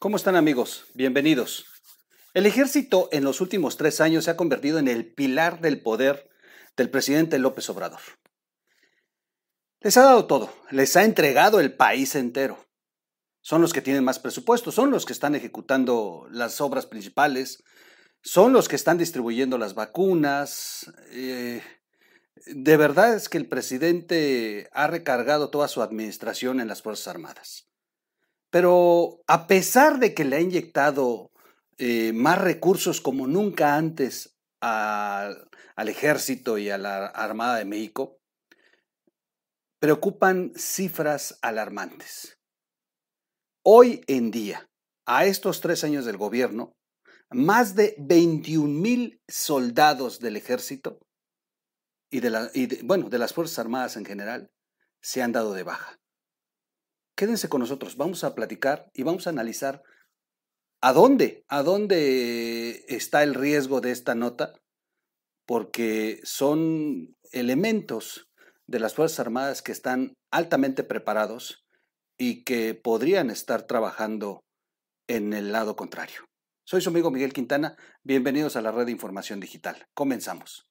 ¿Cómo 0.00 0.16
están 0.16 0.34
amigos? 0.34 0.86
Bienvenidos. 0.94 1.66
El 2.32 2.46
ejército 2.46 3.10
en 3.12 3.22
los 3.22 3.42
últimos 3.42 3.76
tres 3.76 4.00
años 4.00 4.24
se 4.24 4.30
ha 4.30 4.36
convertido 4.38 4.78
en 4.78 4.88
el 4.88 5.12
pilar 5.12 5.60
del 5.60 5.82
poder 5.82 6.30
del 6.74 6.88
presidente 6.88 7.38
López 7.38 7.68
Obrador. 7.68 8.00
Les 9.80 9.98
ha 9.98 10.04
dado 10.04 10.26
todo, 10.26 10.50
les 10.70 10.96
ha 10.96 11.04
entregado 11.04 11.60
el 11.60 11.74
país 11.74 12.14
entero. 12.14 12.66
Son 13.42 13.60
los 13.60 13.74
que 13.74 13.82
tienen 13.82 14.02
más 14.02 14.18
presupuesto, 14.18 14.72
son 14.72 14.90
los 14.90 15.04
que 15.04 15.12
están 15.12 15.34
ejecutando 15.34 16.26
las 16.30 16.62
obras 16.62 16.86
principales, 16.86 17.62
son 18.22 18.54
los 18.54 18.68
que 18.68 18.76
están 18.76 18.96
distribuyendo 18.96 19.58
las 19.58 19.74
vacunas. 19.74 20.90
Eh, 21.10 21.62
de 22.46 22.76
verdad 22.78 23.14
es 23.14 23.28
que 23.28 23.36
el 23.36 23.50
presidente 23.50 24.70
ha 24.72 24.86
recargado 24.86 25.50
toda 25.50 25.68
su 25.68 25.82
administración 25.82 26.58
en 26.58 26.68
las 26.68 26.80
Fuerzas 26.80 27.08
Armadas. 27.08 27.69
Pero 28.50 29.22
a 29.26 29.46
pesar 29.46 29.98
de 29.98 30.12
que 30.14 30.24
le 30.24 30.36
ha 30.36 30.40
inyectado 30.40 31.30
eh, 31.78 32.12
más 32.12 32.38
recursos 32.38 33.00
como 33.00 33.26
nunca 33.26 33.76
antes 33.76 34.36
al 34.60 35.88
ejército 35.88 36.58
y 36.58 36.68
a 36.68 36.76
la 36.76 37.06
Armada 37.06 37.56
de 37.56 37.64
México, 37.64 38.18
preocupan 39.78 40.52
cifras 40.54 41.38
alarmantes. 41.40 42.38
Hoy 43.62 44.02
en 44.06 44.30
día, 44.30 44.68
a 45.06 45.24
estos 45.24 45.60
tres 45.60 45.84
años 45.84 46.04
del 46.04 46.18
gobierno, 46.18 46.76
más 47.30 47.74
de 47.76 47.94
21 47.98 48.68
mil 48.68 49.22
soldados 49.28 50.18
del 50.18 50.36
ejército 50.36 50.98
y, 52.10 52.20
bueno, 52.84 53.08
de 53.08 53.18
las 53.18 53.32
Fuerzas 53.32 53.60
Armadas 53.60 53.96
en 53.96 54.04
general 54.04 54.50
se 55.00 55.22
han 55.22 55.32
dado 55.32 55.54
de 55.54 55.62
baja. 55.62 55.99
Quédense 57.20 57.50
con 57.50 57.60
nosotros, 57.60 57.98
vamos 57.98 58.24
a 58.24 58.34
platicar 58.34 58.90
y 58.94 59.02
vamos 59.02 59.26
a 59.26 59.30
analizar 59.30 59.82
a 60.80 60.94
dónde, 60.94 61.44
a 61.48 61.62
dónde 61.62 62.86
está 62.88 63.22
el 63.22 63.34
riesgo 63.34 63.82
de 63.82 63.90
esta 63.90 64.14
nota, 64.14 64.54
porque 65.44 66.20
son 66.24 67.14
elementos 67.30 68.30
de 68.66 68.80
las 68.80 68.94
Fuerzas 68.94 69.20
Armadas 69.20 69.60
que 69.60 69.70
están 69.70 70.14
altamente 70.30 70.82
preparados 70.82 71.66
y 72.16 72.42
que 72.42 72.72
podrían 72.72 73.28
estar 73.28 73.66
trabajando 73.66 74.40
en 75.06 75.34
el 75.34 75.52
lado 75.52 75.76
contrario. 75.76 76.24
Soy 76.64 76.80
su 76.80 76.88
amigo 76.88 77.10
Miguel 77.10 77.34
Quintana. 77.34 77.76
Bienvenidos 78.02 78.56
a 78.56 78.62
la 78.62 78.72
red 78.72 78.86
de 78.86 78.92
información 78.92 79.40
digital. 79.40 79.84
Comenzamos. 79.92 80.69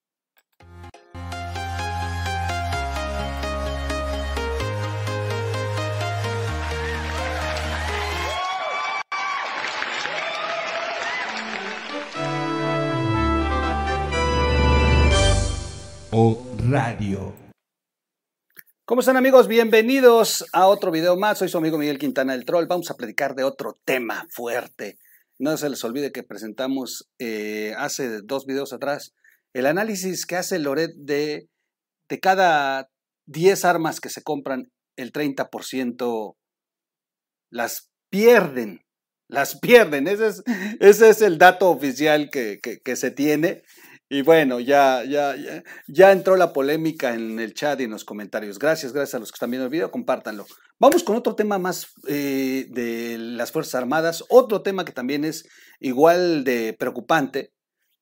Radio. 16.70 17.34
¿Cómo 18.86 19.02
están 19.02 19.18
amigos? 19.18 19.48
Bienvenidos 19.48 20.46
a 20.54 20.68
otro 20.68 20.92
video 20.92 21.18
más. 21.18 21.38
Soy 21.38 21.50
su 21.50 21.58
amigo 21.58 21.78
Miguel 21.78 22.00
Quintana 22.00 22.34
del 22.34 22.46
Troll. 22.46 22.68
Vamos 22.68 22.90
a 22.92 22.96
platicar 22.96 23.36
de 23.36 23.44
otro 23.44 23.80
tema 23.86 24.28
fuerte 24.30 24.98
no 25.40 25.56
se 25.58 25.70
les 25.70 25.84
olvide 25.84 26.12
que 26.12 26.24
presentamos 26.24 27.10
eh, 27.18 27.74
hace 27.78 28.22
dos 28.22 28.46
videos 28.46 28.74
atrás 28.74 29.14
el 29.54 29.66
análisis 29.66 30.26
que 30.26 30.36
hace 30.36 30.60
Loret 30.60 30.92
de, 30.96 31.50
de 32.10 32.20
cada 32.20 32.90
10 33.26 33.66
armas 33.66 34.00
que 34.00 34.10
se 34.10 34.22
compran, 34.22 34.72
el 34.96 35.12
30% 35.12 36.36
las 37.50 37.90
pierden. 38.12 38.82
Las 39.28 39.60
pierden. 39.60 40.08
Ese 40.08 40.44
es, 41.10 41.22
el 41.22 41.40
dato 41.40 41.70
oficial 41.72 42.30
que 42.30 42.96
se 42.96 43.10
tiene. 43.10 43.64
Y 44.12 44.24
bueno, 44.24 44.60
ya, 44.60 45.04
ya, 45.04 45.36
ya, 45.88 46.12
entró 46.12 46.36
la 46.36 46.52
polémica 46.52 47.14
en 47.14 47.40
el 47.40 47.54
chat 47.54 47.80
y 47.80 47.84
en 47.84 47.92
los 47.92 48.04
comentarios. 48.04 48.58
Gracias, 48.58 48.92
gracias 48.92 49.14
a 49.14 49.20
los 49.20 49.32
que 49.32 49.36
están 49.36 49.52
viendo 49.52 49.66
el 49.66 49.72
video, 49.72 49.92
compártanlo. 49.92 50.48
Vamos 50.80 51.04
con 51.04 51.16
otro 51.16 51.36
tema 51.36 51.60
más 51.60 51.94
eh, 52.08 52.66
de 52.72 53.18
las 53.20 53.52
Fuerzas 53.52 53.76
Armadas, 53.76 54.24
otro 54.30 54.64
tema 54.64 54.84
que 54.84 54.94
también 54.94 55.26
es 55.26 55.48
igual 55.80 56.44
de 56.44 56.74
preocupante, 56.74 57.54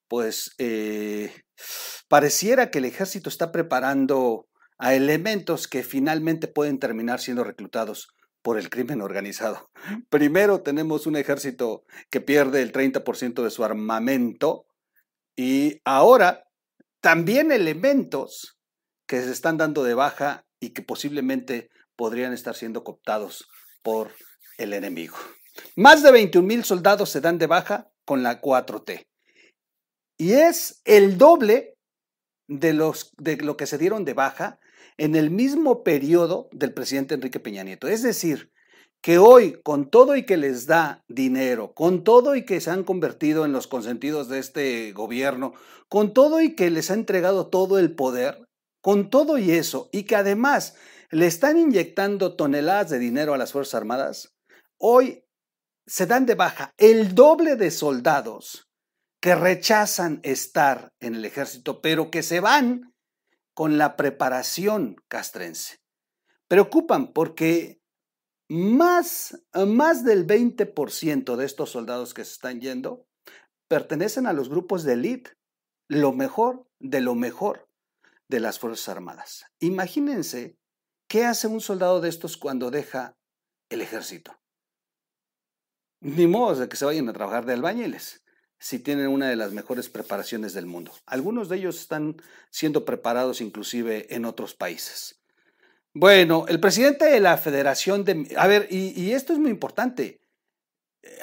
pues 0.08 0.56
eh, 0.60 1.34
pareciera 2.08 2.72
que 2.72 2.78
el 2.78 2.86
ejército 2.86 3.28
está 3.28 3.52
preparando 3.52 4.48
a 4.78 4.94
elementos 4.94 5.68
que 5.68 5.84
finalmente 5.84 6.48
pueden 6.48 6.80
terminar 6.80 7.20
siendo 7.20 7.44
reclutados 7.44 8.08
por 8.42 8.58
el 8.58 8.70
crimen 8.70 9.02
organizado. 9.02 9.70
Primero 10.10 10.62
tenemos 10.62 11.06
un 11.06 11.18
ejército 11.18 11.84
que 12.10 12.22
pierde 12.22 12.62
el 12.62 12.72
30% 12.72 13.44
de 13.44 13.52
su 13.52 13.66
armamento 13.66 14.68
y 15.38 15.80
ahora, 15.86 16.50
también 17.00 17.52
elementos 17.52 18.58
que 19.08 19.22
se 19.22 19.32
están 19.32 19.58
dando 19.58 19.84
de 19.84 19.94
baja 19.94 20.46
y 20.60 20.72
que 20.72 20.82
posiblemente 20.82 21.70
podrían 21.96 22.34
estar 22.34 22.56
siendo 22.56 22.84
cooptados 22.84 23.48
por 23.84 24.12
el 24.58 24.74
enemigo. 24.74 25.16
Más 25.76 26.02
de 26.02 26.12
21 26.12 26.46
mil 26.46 26.64
soldados 26.66 27.12
se 27.12 27.22
dan 27.22 27.38
de 27.38 27.46
baja 27.46 27.90
con 28.04 28.24
la 28.24 28.42
4T. 28.42 29.08
Y 30.18 30.34
es 30.34 30.82
el 30.86 31.20
doble 31.20 31.78
de, 32.48 32.74
los, 32.74 33.14
de 33.18 33.38
lo 33.38 33.58
que 33.58 33.68
se 33.68 33.78
dieron 33.78 34.06
de 34.06 34.14
baja 34.14 34.60
en 34.98 35.16
el 35.16 35.30
mismo 35.30 35.84
periodo 35.84 36.50
del 36.52 36.74
presidente 36.74 37.14
Enrique 37.14 37.40
Peña 37.40 37.64
Nieto. 37.64 37.88
Es 37.88 38.02
decir, 38.02 38.52
que 39.02 39.18
hoy, 39.18 39.60
con 39.64 39.90
todo 39.90 40.16
y 40.16 40.26
que 40.26 40.38
les 40.38 40.66
da 40.66 41.04
dinero, 41.08 41.74
con 41.74 42.04
todo 42.04 42.36
y 42.36 42.46
que 42.46 42.60
se 42.60 42.72
han 42.72 42.84
convertido 42.84 43.46
en 43.46 43.54
los 43.54 43.68
consentidos 43.68 44.28
de 44.28 44.40
este 44.40 44.92
gobierno, 44.92 45.54
con 45.88 46.14
todo 46.14 46.42
y 46.42 46.56
que 46.56 46.70
les 46.70 46.92
ha 46.92 46.96
entregado 46.96 47.48
todo 47.48 47.80
el 47.80 47.96
poder, 47.96 48.48
con 48.82 49.10
todo 49.10 49.38
y 49.38 49.52
eso, 49.52 49.90
y 49.92 50.04
que 50.04 50.16
además 50.16 50.76
le 51.10 51.28
están 51.28 51.58
inyectando 51.58 52.36
toneladas 52.36 52.90
de 52.90 53.00
dinero 53.00 53.34
a 53.34 53.38
las 53.38 53.54
Fuerzas 53.54 53.76
Armadas, 53.76 54.36
hoy 54.78 55.24
se 55.86 56.06
dan 56.06 56.26
de 56.26 56.36
baja 56.36 56.74
el 56.78 57.16
doble 57.16 57.56
de 57.56 57.72
soldados 57.72 58.70
que 59.22 59.36
rechazan 59.36 60.20
estar 60.24 60.94
en 61.00 61.16
el 61.16 61.26
ejército, 61.26 61.82
pero 61.82 62.12
que 62.12 62.24
se 62.24 62.40
van 62.40 62.94
con 63.54 63.78
la 63.78 63.96
preparación 63.96 64.98
castrense. 65.08 65.78
Preocupan 66.48 67.14
porque 67.14 67.77
más, 68.50 69.44
más 69.54 70.04
del 70.04 70.26
20% 70.26 71.36
de 71.36 71.46
estos 71.46 71.72
soldados 71.72 72.14
que 72.14 72.24
se 72.24 72.34
están 72.34 72.62
yendo 72.62 73.06
pertenecen 73.68 74.28
a 74.28 74.34
los 74.34 74.50
grupos 74.50 74.84
de 74.84 74.94
élite, 74.94 75.32
lo 75.90 76.14
mejor 76.14 76.70
de 76.80 77.02
lo 77.02 77.16
mejor 77.16 77.70
de 78.28 78.40
las 78.40 78.60
Fuerzas 78.60 78.90
Armadas. 78.90 79.46
Imagínense 79.60 80.58
qué 81.08 81.26
hace 81.26 81.48
un 81.48 81.62
soldado 81.62 82.02
de 82.02 82.10
estos 82.10 82.38
cuando 82.38 82.72
deja 82.72 83.18
el 83.70 83.82
ejército. 83.82 84.40
Ni 86.00 86.28
modo 86.28 86.56
de 86.56 86.70
que 86.70 86.78
se 86.78 86.86
vayan 86.86 87.10
a 87.10 87.14
trabajar 87.14 87.46
de 87.46 87.54
albañiles 87.54 88.24
si 88.60 88.80
tienen 88.80 89.08
una 89.08 89.30
de 89.30 89.36
las 89.36 89.52
mejores 89.52 89.90
preparaciones 89.90 90.54
del 90.54 90.66
mundo. 90.66 90.92
Algunos 91.06 91.50
de 91.50 91.58
ellos 91.58 91.80
están 91.80 92.18
siendo 92.50 92.86
preparados 92.86 93.42
inclusive 93.42 94.14
en 94.16 94.26
otros 94.26 94.56
países. 94.56 95.17
Bueno, 96.00 96.46
el 96.48 96.60
presidente 96.60 97.06
de 97.06 97.20
la 97.20 97.38
Federación 97.38 98.04
de... 98.04 98.32
A 98.38 98.46
ver, 98.46 98.68
y, 98.70 99.14
esto 99.14 99.34
es 99.34 99.40
muy 99.40 99.50
importante. 99.50 100.22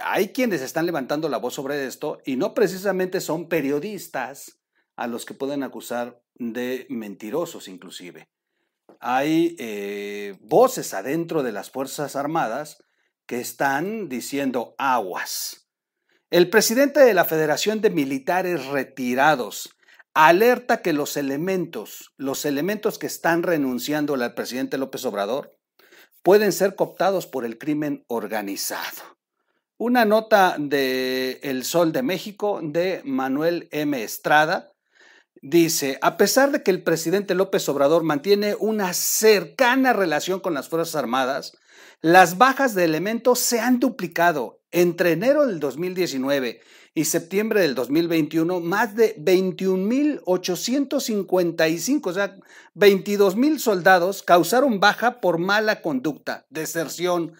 Hay 0.03 0.31
quienes 0.31 0.63
están 0.63 0.85
levantando 0.85 1.29
la 1.29 1.39
voz 1.39 1.55
sobre 1.55 1.87
esto 1.87 2.19
y 2.27 2.35
no 2.35 2.55
precisamente 2.55 3.21
son 3.21 3.49
periodistas 3.49 4.59
a 4.97 5.07
los 5.07 5.25
que 5.25 5.35
pueden 5.35 5.63
acusar 5.63 6.21
de 6.35 6.89
mentirosos 6.91 7.69
inclusive. 7.69 8.29
Hay 8.99 9.55
eh, 9.61 10.37
voces 10.41 10.93
adentro 10.93 11.45
de 11.45 11.53
las 11.53 11.71
Fuerzas 11.71 12.17
Armadas 12.17 12.83
que 13.27 13.39
están 13.39 14.09
diciendo 14.09 14.75
aguas. 14.77 15.69
El 16.31 16.51
presidente 16.51 16.99
de 16.99 17.15
la 17.15 17.25
Federación 17.25 17.81
de 17.81 17.91
Militares 17.91 18.67
Retirados 18.67 19.77
alerta 20.15 20.81
que 20.81 20.93
los 20.93 21.17
elementos, 21.17 22.13
los 22.17 22.45
elementos 22.45 22.99
que 22.99 23.09
están 23.09 23.43
renunciando 23.43 24.15
al 24.15 24.35
presidente 24.35 24.79
López 24.79 25.05
Obrador, 25.05 25.59
pueden 26.23 26.53
ser 26.53 26.77
cooptados 26.77 27.27
por 27.27 27.45
el 27.45 27.59
crimen 27.59 28.05
organizado. 28.07 29.03
Una 29.77 30.05
nota 30.05 30.57
de 30.59 31.41
El 31.43 31.65
Sol 31.65 31.93
de 31.93 32.03
México 32.03 32.61
de 32.63 33.03
Manuel 33.05 33.69
M. 33.73 34.03
Estrada 34.03 34.73
dice, 35.43 35.99
a 36.01 36.17
pesar 36.17 36.53
de 36.53 36.63
que 36.63 36.71
el 36.71 36.85
presidente 36.85 37.35
López 37.35 37.69
Obrador 37.69 38.05
mantiene 38.05 38.55
una 38.55 38.95
cercana 38.95 39.93
relación 39.93 40.39
con 40.39 40.55
las 40.55 40.69
Fuerzas 40.69 40.95
Armadas, 40.95 41.59
las 42.01 42.39
bajas 42.39 42.75
de 42.75 42.85
elementos 42.85 43.41
se 43.41 43.61
han 43.61 43.81
duplicado 43.81 44.61
entre 44.71 45.13
enero 45.13 45.47
del 45.47 45.59
2019 45.59 46.61
y 46.95 47.05
septiembre 47.07 47.61
del 47.61 47.75
2021, 47.75 48.61
más 48.61 48.95
de 48.95 49.17
21.855, 49.17 52.07
o 52.07 52.13
sea, 52.13 52.37
22.000 52.77 53.59
soldados 53.59 54.23
causaron 54.23 54.79
baja 54.79 55.21
por 55.21 55.39
mala 55.39 55.83
conducta, 55.83 56.47
deserción, 56.51 57.33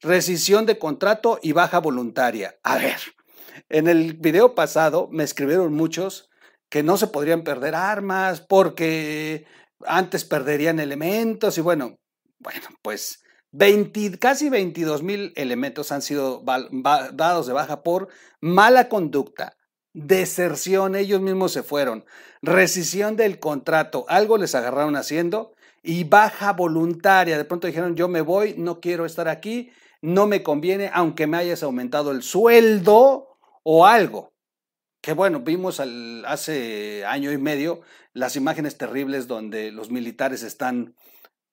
rescisión 0.00 0.64
de 0.64 0.78
contrato 0.78 1.38
y 1.42 1.52
baja 1.52 1.78
voluntaria. 1.78 2.56
A 2.62 2.78
ver, 2.78 2.96
en 3.68 3.86
el 3.86 4.14
video 4.14 4.54
pasado 4.54 5.10
me 5.12 5.24
escribieron 5.24 5.74
muchos 5.74 6.30
que 6.70 6.82
no 6.82 6.96
se 6.96 7.08
podrían 7.08 7.44
perder 7.44 7.74
armas 7.74 8.40
porque 8.40 9.44
antes 9.84 10.24
perderían 10.24 10.80
elementos 10.80 11.58
y 11.58 11.60
bueno, 11.60 11.98
bueno, 12.38 12.66
pues 12.80 13.22
20, 13.52 14.18
casi 14.18 14.48
22 14.48 15.02
mil 15.02 15.32
elementos 15.36 15.92
han 15.92 16.02
sido 16.02 16.42
dados 17.12 17.46
de 17.46 17.52
baja 17.52 17.82
por 17.82 18.08
mala 18.40 18.88
conducta, 18.88 19.56
deserción, 19.92 20.96
ellos 20.96 21.20
mismos 21.20 21.52
se 21.52 21.62
fueron, 21.62 22.04
rescisión 22.40 23.16
del 23.16 23.38
contrato, 23.38 24.06
algo 24.08 24.38
les 24.38 24.54
agarraron 24.54 24.96
haciendo 24.96 25.52
y 25.82 26.04
baja 26.04 26.52
voluntaria. 26.52 27.36
De 27.36 27.44
pronto 27.44 27.66
dijeron, 27.66 27.94
yo 27.94 28.08
me 28.08 28.22
voy, 28.22 28.54
no 28.56 28.80
quiero 28.80 29.04
estar 29.04 29.28
aquí, 29.28 29.70
no 30.00 30.26
me 30.26 30.42
conviene, 30.42 30.90
aunque 30.92 31.26
me 31.26 31.36
hayas 31.36 31.62
aumentado 31.62 32.10
el 32.10 32.22
sueldo 32.22 33.36
o 33.62 33.86
algo. 33.86 34.32
Que 35.02 35.12
bueno, 35.12 35.40
vimos 35.40 35.80
hace 36.26 37.04
año 37.04 37.32
y 37.32 37.38
medio 37.38 37.82
las 38.14 38.36
imágenes 38.36 38.78
terribles 38.78 39.26
donde 39.26 39.72
los 39.72 39.90
militares 39.90 40.42
están 40.42 40.94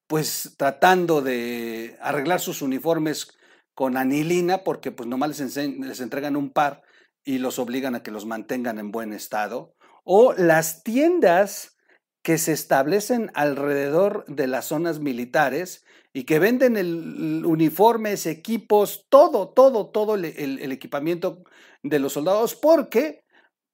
pues 0.10 0.56
tratando 0.58 1.22
de 1.22 1.96
arreglar 2.02 2.40
sus 2.40 2.64
uniformes 2.64 3.28
con 3.76 3.96
anilina 3.96 4.64
porque 4.64 4.92
pues 4.92 5.08
nomás 5.08 5.40
les, 5.40 5.56
entregan 6.00 6.36
un 6.36 6.50
par 6.50 6.82
y 7.24 7.38
los 7.38 7.60
obligan 7.60 7.94
a 7.94 8.02
que 8.02 8.10
los 8.10 8.26
mantengan 8.26 8.80
en 8.80 8.92
buen 8.92 9.14
estado. 9.14 9.76
O 10.04 10.34
las 10.34 10.82
tiendas 10.82 11.78
que 12.24 12.40
se 12.40 12.54
establecen 12.54 13.30
alrededor 13.36 14.26
de 14.26 14.48
las 14.48 14.66
zonas 14.66 15.00
militares 15.00 15.86
y 16.12 16.24
que 16.24 16.40
venden 16.40 16.76
el, 16.76 17.46
uniformes, 17.46 18.26
equipos, 18.26 19.06
todo, 19.10 19.50
todo, 19.50 19.92
todo 19.92 20.16
el, 20.16 20.26
equipamiento 20.72 21.44
de 21.84 22.00
los 22.00 22.14
soldados, 22.14 22.56
porque 22.56 23.24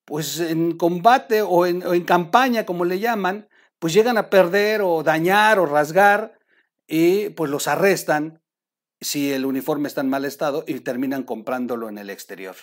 pues 0.03 0.41
en 0.41 0.75
combate 0.75 1.43
o 1.43 1.65
en, 1.65 1.81
o 1.87 1.93
en 1.93 2.03
campaña, 2.03 2.65
como 2.65 2.83
le 2.83 2.99
llaman, 2.99 3.47
pues 3.85 3.93
llegan 3.93 4.17
a 4.17 4.31
perder 4.31 4.81
o 4.81 5.03
dañar 5.03 5.59
o 5.59 5.67
rasgar 5.67 6.39
y 6.87 7.29
pues 7.29 7.51
los 7.51 7.67
arrestan 7.67 8.41
si 8.99 9.31
el 9.31 9.45
uniforme 9.45 9.87
está 9.87 10.01
en 10.01 10.09
mal 10.09 10.25
estado 10.25 10.63
y 10.65 10.79
terminan 10.79 11.21
comprándolo 11.21 11.87
en 11.87 11.99
el 11.99 12.09
exterior. 12.09 12.55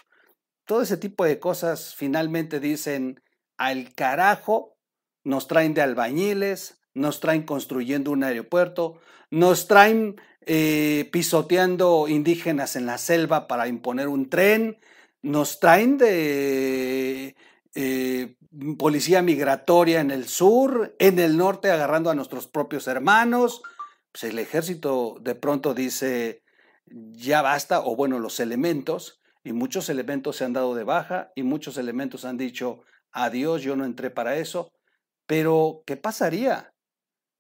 Todo 0.67 0.83
ese 0.83 0.97
tipo 0.97 1.25
de 1.25 1.39
cosas 1.39 1.95
finalmente 1.95 2.59
dicen 2.59 3.23
al 3.57 3.95
carajo, 3.95 4.77
nos 5.23 5.47
traen 5.47 5.75
de 5.75 5.83
albañiles, 5.83 6.81
nos 6.93 7.21
traen 7.21 7.45
construyendo 7.45 8.11
un 8.11 8.25
aeropuerto, 8.25 8.99
nos 9.31 9.69
traen 9.69 10.21
eh, 10.41 11.09
pisoteando 11.13 12.09
indígenas 12.09 12.75
en 12.75 12.85
la 12.87 12.99
selva 12.99 13.47
para 13.47 13.69
imponer 13.69 14.09
un 14.09 14.29
tren, 14.29 14.81
nos 15.23 15.61
traen 15.61 15.99
de 15.99 17.37
eh, 17.77 18.37
policía 18.79 19.23
migratoria 19.23 20.01
en 20.01 20.11
el 20.11 20.29
sur, 20.29 20.95
en 20.99 21.19
el 21.19 21.37
norte 21.37 21.71
agarrando 21.71 22.11
a 22.11 22.15
nuestros 22.15 22.47
propios 22.47 22.87
hermanos. 22.87 23.63
Pues 24.13 24.25
el 24.25 24.39
ejército 24.39 25.17
de 25.21 25.35
pronto 25.35 25.75
dice, 25.75 26.43
ya 26.87 27.43
basta, 27.43 27.81
o 27.81 27.97
bueno, 27.97 28.19
los 28.19 28.41
elementos, 28.41 29.23
y 29.45 29.53
muchos 29.53 29.89
elementos 29.89 30.37
se 30.37 30.45
han 30.45 30.53
dado 30.53 30.75
de 30.75 30.85
baja 30.85 31.33
y 31.35 31.43
muchos 31.43 31.77
elementos 31.77 32.25
han 32.25 32.37
dicho, 32.37 32.85
adiós, 33.11 33.63
yo 33.63 33.75
no 33.77 33.85
entré 33.85 34.11
para 34.11 34.37
eso. 34.37 34.73
Pero, 35.27 35.83
¿qué 35.87 35.97
pasaría 35.97 36.75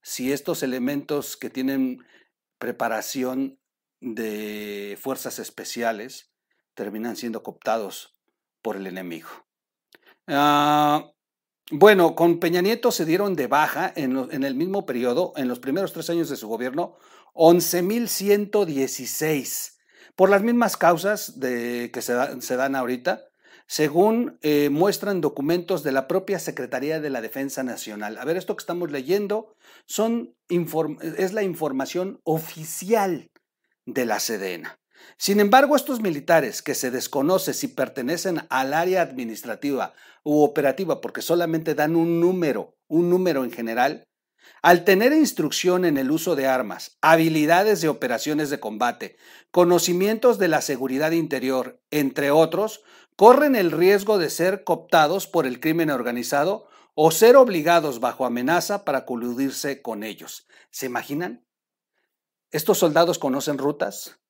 si 0.03 0.33
estos 0.33 0.63
elementos 0.63 1.37
que 1.37 1.51
tienen 1.51 2.05
preparación 2.59 3.59
de 4.01 4.99
fuerzas 5.01 5.39
especiales 5.39 6.33
terminan 6.75 7.17
siendo 7.17 7.43
cooptados 7.43 8.19
por 8.63 8.77
el 8.77 8.87
enemigo? 8.87 9.29
Ah, 10.27 11.13
bueno, 11.71 12.15
con 12.15 12.39
Peña 12.39 12.61
Nieto 12.61 12.93
se 12.93 13.07
dieron 13.07 13.35
de 13.35 13.47
baja 13.47 13.91
en, 13.97 14.45
el 14.45 14.55
mismo 14.55 14.85
periodo, 14.85 15.33
en 15.37 15.49
los 15.49 15.59
primeros 15.59 15.93
tres 15.93 16.11
años 16.11 16.29
de 16.29 16.37
su 16.37 16.49
gobierno, 16.49 16.97
11.116, 17.35 19.79
por 20.15 20.29
las 20.29 20.43
mismas 20.43 20.77
causas 20.77 21.41
de, 21.41 21.91
que 21.93 22.03
se, 22.03 22.13
dan 22.13 22.77
ahorita, 22.77 23.23
según 23.67 24.39
eh, 24.43 24.69
muestran 24.69 25.23
documentos 25.23 25.83
de 25.83 25.93
la 25.93 26.09
propia 26.09 26.39
Secretaría 26.39 27.01
de 27.01 27.09
la 27.09 27.23
Defensa 27.23 27.63
Nacional. 27.63 28.19
A 28.19 28.27
ver, 28.27 28.37
esto 28.37 28.55
que 28.55 28.63
estamos 28.63 28.91
leyendo 28.91 29.57
es 29.89 31.33
la 31.33 31.43
información 31.43 32.21
oficial 32.25 33.31
de 33.87 34.05
la 34.05 34.21
Sedena. 34.21 34.82
Sin 35.17 35.41
embargo, 35.41 35.77
estos 35.77 36.01
militares 36.01 36.63
que 36.63 36.75
se 36.75 36.91
desconoce 36.91 37.55
si 37.55 37.69
pertenecen 37.69 38.43
al 38.49 38.75
área 38.75 39.03
administrativa 39.03 39.95
u 40.25 40.43
operativa 40.43 41.01
porque 41.01 41.23
solamente 41.23 41.75
dan 41.75 41.97
un 41.97 42.21
número, 42.21 42.77
un 42.89 43.11
número 43.11 43.45
en 43.45 43.53
general, 43.53 44.05
al 44.63 44.85
tener 44.85 45.13
instrucción 45.13 45.85
en 45.85 45.97
el 45.99 46.11
uso 46.11 46.37
de 46.37 46.47
armas, 46.47 46.97
habilidades 47.01 47.81
de 47.81 47.89
operaciones 47.89 48.51
de 48.51 48.61
combate, 48.61 49.17
conocimientos 49.51 50.39
de 50.39 50.49
la 50.49 50.61
seguridad 50.61 51.13
interior, 51.13 51.81
entre 51.91 52.31
otros, 52.31 52.83
corren 53.17 53.57
el 53.57 53.71
riesgo 53.71 54.19
de 54.19 54.31
ser 54.31 54.65
cooptados 54.65 55.27
por 55.27 55.47
el 55.47 55.61
crimen 55.61 55.91
organizado 55.91 56.69
o 56.95 57.11
ser 57.11 57.37
obligados 57.37 58.01
bajo 58.01 58.27
amenaza 58.27 58.85
para 58.85 59.05
coludirse 59.05 59.83
con 59.83 60.03
ellos. 60.03 60.47
¿Se 60.71 60.87
imaginan? 60.87 61.45
Estos 62.51 62.79
soldados 62.79 63.19
conocen 63.19 63.59
rutas, 63.59 64.21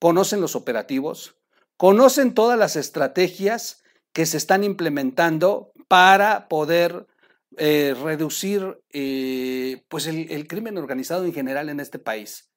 conocen 0.00 0.40
los 0.40 0.56
operativos, 0.56 1.36
conocen 1.76 2.34
todas 2.34 2.58
las 2.58 2.76
estrategias 2.76 3.82
que 4.12 4.26
se 4.26 4.36
están 4.36 4.64
implementando 4.64 5.72
para 5.88 6.48
poder 6.48 7.06
eh, 7.58 7.94
reducir 8.02 8.82
eh, 8.92 9.84
pues 9.88 10.06
el, 10.06 10.30
el 10.30 10.46
crimen 10.46 10.78
organizado 10.78 11.24
en 11.24 11.32
general 11.32 11.68
en 11.68 11.80
este 11.80 11.98
país. 11.98 12.50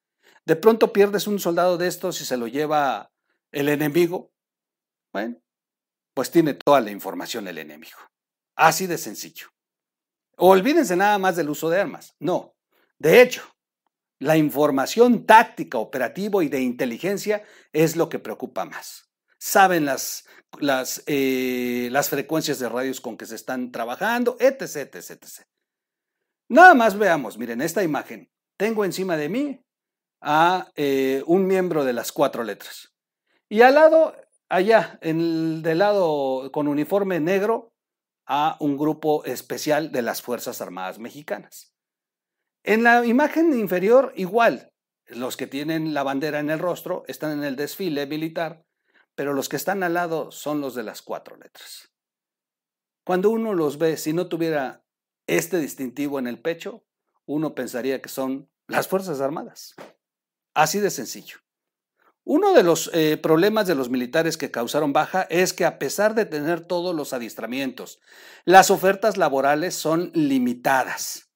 De 0.44 0.56
pronto 0.56 0.92
pierdes 0.92 1.26
un 1.26 1.38
soldado 1.38 1.78
de 1.78 1.86
estos 1.86 2.20
y 2.20 2.24
se 2.24 2.36
lo 2.36 2.46
lleva 2.46 3.10
el 3.52 3.68
enemigo. 3.68 4.32
Bueno, 5.12 5.36
pues 6.14 6.30
tiene 6.30 6.54
toda 6.54 6.80
la 6.80 6.90
información 6.90 7.48
el 7.48 7.58
enemigo. 7.58 7.98
Así 8.56 8.86
de 8.86 8.98
sencillo. 8.98 9.48
Olvídense 10.36 10.96
nada 10.96 11.18
más 11.18 11.36
del 11.36 11.50
uso 11.50 11.68
de 11.68 11.80
armas. 11.80 12.14
No. 12.18 12.54
De 12.98 13.22
hecho, 13.22 13.42
la 14.20 14.36
información 14.36 15.26
táctica, 15.26 15.78
operativa 15.78 16.44
y 16.44 16.48
de 16.48 16.60
inteligencia 16.60 17.42
es 17.72 17.96
lo 17.96 18.08
que 18.08 18.18
preocupa 18.18 18.64
más. 18.66 19.10
Saben 19.38 19.86
las, 19.86 20.26
las, 20.60 21.02
eh, 21.06 21.88
las 21.90 22.10
frecuencias 22.10 22.58
de 22.58 22.68
radios 22.68 23.00
con 23.00 23.16
que 23.16 23.26
se 23.26 23.34
están 23.34 23.72
trabajando, 23.72 24.36
etc, 24.38 24.94
etc. 24.94 25.24
Nada 26.48 26.74
más 26.74 26.98
veamos, 26.98 27.38
miren, 27.38 27.62
esta 27.62 27.82
imagen. 27.82 28.30
Tengo 28.58 28.84
encima 28.84 29.16
de 29.16 29.30
mí 29.30 29.64
a 30.20 30.70
eh, 30.76 31.22
un 31.26 31.46
miembro 31.46 31.84
de 31.84 31.94
las 31.94 32.12
cuatro 32.12 32.44
letras. 32.44 32.92
Y 33.48 33.62
al 33.62 33.74
lado 33.74 34.14
allá, 34.50 34.98
en 35.00 35.20
el, 35.20 35.62
del 35.62 35.78
lado 35.78 36.52
con 36.52 36.68
uniforme 36.68 37.20
negro, 37.20 37.72
a 38.26 38.56
un 38.60 38.76
grupo 38.76 39.24
especial 39.24 39.90
de 39.90 40.02
las 40.02 40.20
Fuerzas 40.20 40.60
Armadas 40.60 40.98
Mexicanas. 40.98 41.69
En 42.62 42.82
la 42.82 43.06
imagen 43.06 43.58
inferior, 43.58 44.12
igual, 44.16 44.70
los 45.06 45.36
que 45.36 45.46
tienen 45.46 45.94
la 45.94 46.02
bandera 46.02 46.40
en 46.40 46.50
el 46.50 46.58
rostro 46.58 47.04
están 47.08 47.32
en 47.32 47.44
el 47.44 47.56
desfile 47.56 48.06
militar, 48.06 48.64
pero 49.14 49.32
los 49.32 49.48
que 49.48 49.56
están 49.56 49.82
al 49.82 49.94
lado 49.94 50.30
son 50.30 50.60
los 50.60 50.74
de 50.74 50.82
las 50.82 51.02
cuatro 51.02 51.36
letras. 51.36 51.90
Cuando 53.04 53.30
uno 53.30 53.54
los 53.54 53.78
ve, 53.78 53.96
si 53.96 54.12
no 54.12 54.28
tuviera 54.28 54.84
este 55.26 55.58
distintivo 55.58 56.18
en 56.18 56.26
el 56.26 56.40
pecho, 56.40 56.84
uno 57.26 57.54
pensaría 57.54 58.02
que 58.02 58.08
son 58.08 58.50
las 58.66 58.88
Fuerzas 58.88 59.20
Armadas. 59.20 59.74
Así 60.54 60.80
de 60.80 60.90
sencillo. 60.90 61.38
Uno 62.24 62.52
de 62.52 62.62
los 62.62 62.90
eh, 62.92 63.16
problemas 63.16 63.66
de 63.66 63.74
los 63.74 63.88
militares 63.88 64.36
que 64.36 64.50
causaron 64.50 64.92
baja 64.92 65.22
es 65.30 65.52
que 65.52 65.64
a 65.64 65.78
pesar 65.78 66.14
de 66.14 66.26
tener 66.26 66.60
todos 66.60 66.94
los 66.94 67.12
adiestramientos, 67.12 68.00
las 68.44 68.70
ofertas 68.70 69.16
laborales 69.16 69.74
son 69.74 70.12
limitadas. 70.14 71.29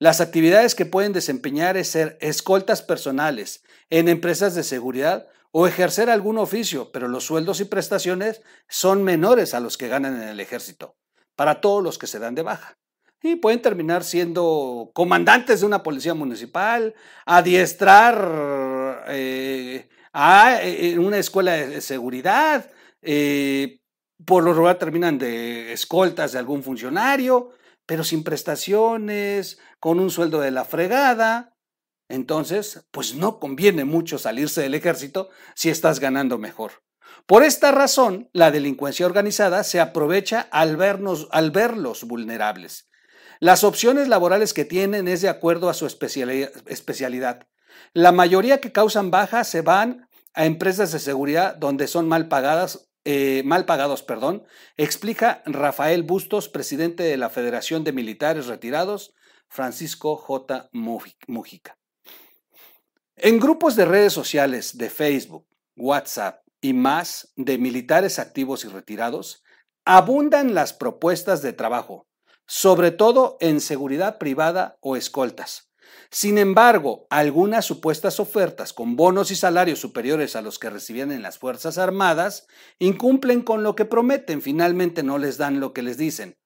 Las 0.00 0.22
actividades 0.22 0.74
que 0.74 0.86
pueden 0.86 1.12
desempeñar 1.12 1.76
es 1.76 1.88
ser 1.88 2.16
escoltas 2.22 2.80
personales 2.80 3.62
en 3.90 4.08
empresas 4.08 4.54
de 4.54 4.62
seguridad 4.62 5.28
o 5.52 5.66
ejercer 5.66 6.08
algún 6.08 6.38
oficio, 6.38 6.90
pero 6.90 7.06
los 7.06 7.24
sueldos 7.24 7.60
y 7.60 7.66
prestaciones 7.66 8.40
son 8.66 9.04
menores 9.04 9.52
a 9.52 9.60
los 9.60 9.76
que 9.76 9.88
ganan 9.88 10.16
en 10.22 10.26
el 10.26 10.40
ejército, 10.40 10.96
para 11.36 11.60
todos 11.60 11.84
los 11.84 11.98
que 11.98 12.06
se 12.06 12.18
dan 12.18 12.34
de 12.34 12.40
baja. 12.40 12.78
Y 13.22 13.36
pueden 13.36 13.60
terminar 13.60 14.02
siendo 14.02 14.90
comandantes 14.94 15.60
de 15.60 15.66
una 15.66 15.82
policía 15.82 16.14
municipal, 16.14 16.94
adiestrar 17.26 19.04
eh, 19.08 19.86
a 20.14 20.62
eh, 20.62 20.98
una 20.98 21.18
escuela 21.18 21.52
de 21.52 21.82
seguridad, 21.82 22.70
eh, 23.02 23.80
por 24.24 24.44
lo 24.44 24.54
regular 24.54 24.78
terminan 24.78 25.18
de 25.18 25.74
escoltas 25.74 26.32
de 26.32 26.38
algún 26.38 26.62
funcionario, 26.62 27.50
pero 27.90 28.04
sin 28.04 28.22
prestaciones, 28.22 29.58
con 29.80 29.98
un 29.98 30.10
sueldo 30.10 30.40
de 30.40 30.50
la 30.50 30.64
fregada. 30.64 31.56
Entonces, 32.08 32.86
pues 32.90 33.14
no 33.14 33.38
conviene 33.40 33.84
mucho 33.84 34.18
salirse 34.18 34.60
del 34.60 34.74
ejército 34.74 35.30
si 35.54 35.70
estás 35.70 35.98
ganando 35.98 36.38
mejor. 36.38 36.82
Por 37.26 37.42
esta 37.42 37.72
razón, 37.72 38.28
la 38.32 38.50
delincuencia 38.50 39.06
organizada 39.06 39.64
se 39.64 39.80
aprovecha 39.80 40.48
al, 40.52 40.76
vernos, 40.76 41.28
al 41.32 41.50
verlos 41.50 42.04
vulnerables. 42.04 42.88
Las 43.40 43.64
opciones 43.64 44.08
laborales 44.08 44.52
que 44.52 44.64
tienen 44.64 45.08
es 45.08 45.22
de 45.22 45.28
acuerdo 45.28 45.70
a 45.70 45.74
su 45.74 45.86
especialidad. 45.86 47.48
La 47.94 48.12
mayoría 48.12 48.60
que 48.60 48.72
causan 48.72 49.10
bajas 49.10 49.48
se 49.48 49.62
van 49.62 50.08
a 50.34 50.44
empresas 50.44 50.92
de 50.92 50.98
seguridad 50.98 51.56
donde 51.56 51.88
son 51.88 52.06
mal 52.06 52.28
pagadas 52.28 52.90
eh, 53.06 53.42
mal 53.46 53.64
pagados, 53.64 54.02
perdón, 54.02 54.44
explica 54.76 55.42
Rafael 55.46 56.02
Bustos, 56.02 56.50
presidente 56.50 57.02
de 57.02 57.16
la 57.16 57.30
Federación 57.30 57.82
de 57.82 57.92
Militares 57.92 58.46
Retirados, 58.46 59.14
Francisco 59.50 60.16
J. 60.16 60.70
Mujica. 60.72 61.76
En 63.16 63.40
grupos 63.40 63.76
de 63.76 63.84
redes 63.84 64.12
sociales 64.12 64.78
de 64.78 64.88
Facebook, 64.88 65.46
WhatsApp 65.76 66.42
y 66.60 66.72
más 66.72 67.32
de 67.36 67.58
militares 67.58 68.18
activos 68.18 68.64
y 68.64 68.68
retirados, 68.68 69.42
abundan 69.84 70.54
las 70.54 70.72
propuestas 70.72 71.42
de 71.42 71.52
trabajo, 71.52 72.06
sobre 72.46 72.92
todo 72.92 73.36
en 73.40 73.60
seguridad 73.60 74.18
privada 74.18 74.78
o 74.80 74.96
escoltas. 74.96 75.70
Sin 76.10 76.38
embargo, 76.38 77.06
algunas 77.10 77.64
supuestas 77.64 78.20
ofertas 78.20 78.72
con 78.72 78.94
bonos 78.94 79.32
y 79.32 79.36
salarios 79.36 79.80
superiores 79.80 80.36
a 80.36 80.42
los 80.42 80.58
que 80.60 80.70
recibían 80.70 81.10
en 81.10 81.22
las 81.22 81.38
Fuerzas 81.38 81.76
Armadas 81.76 82.46
incumplen 82.78 83.42
con 83.42 83.64
lo 83.64 83.74
que 83.74 83.84
prometen, 83.84 84.42
finalmente 84.42 85.02
no 85.02 85.18
les 85.18 85.38
dan 85.38 85.58
lo 85.58 85.72
que 85.72 85.82
les 85.82 85.96
dicen. 85.96 86.39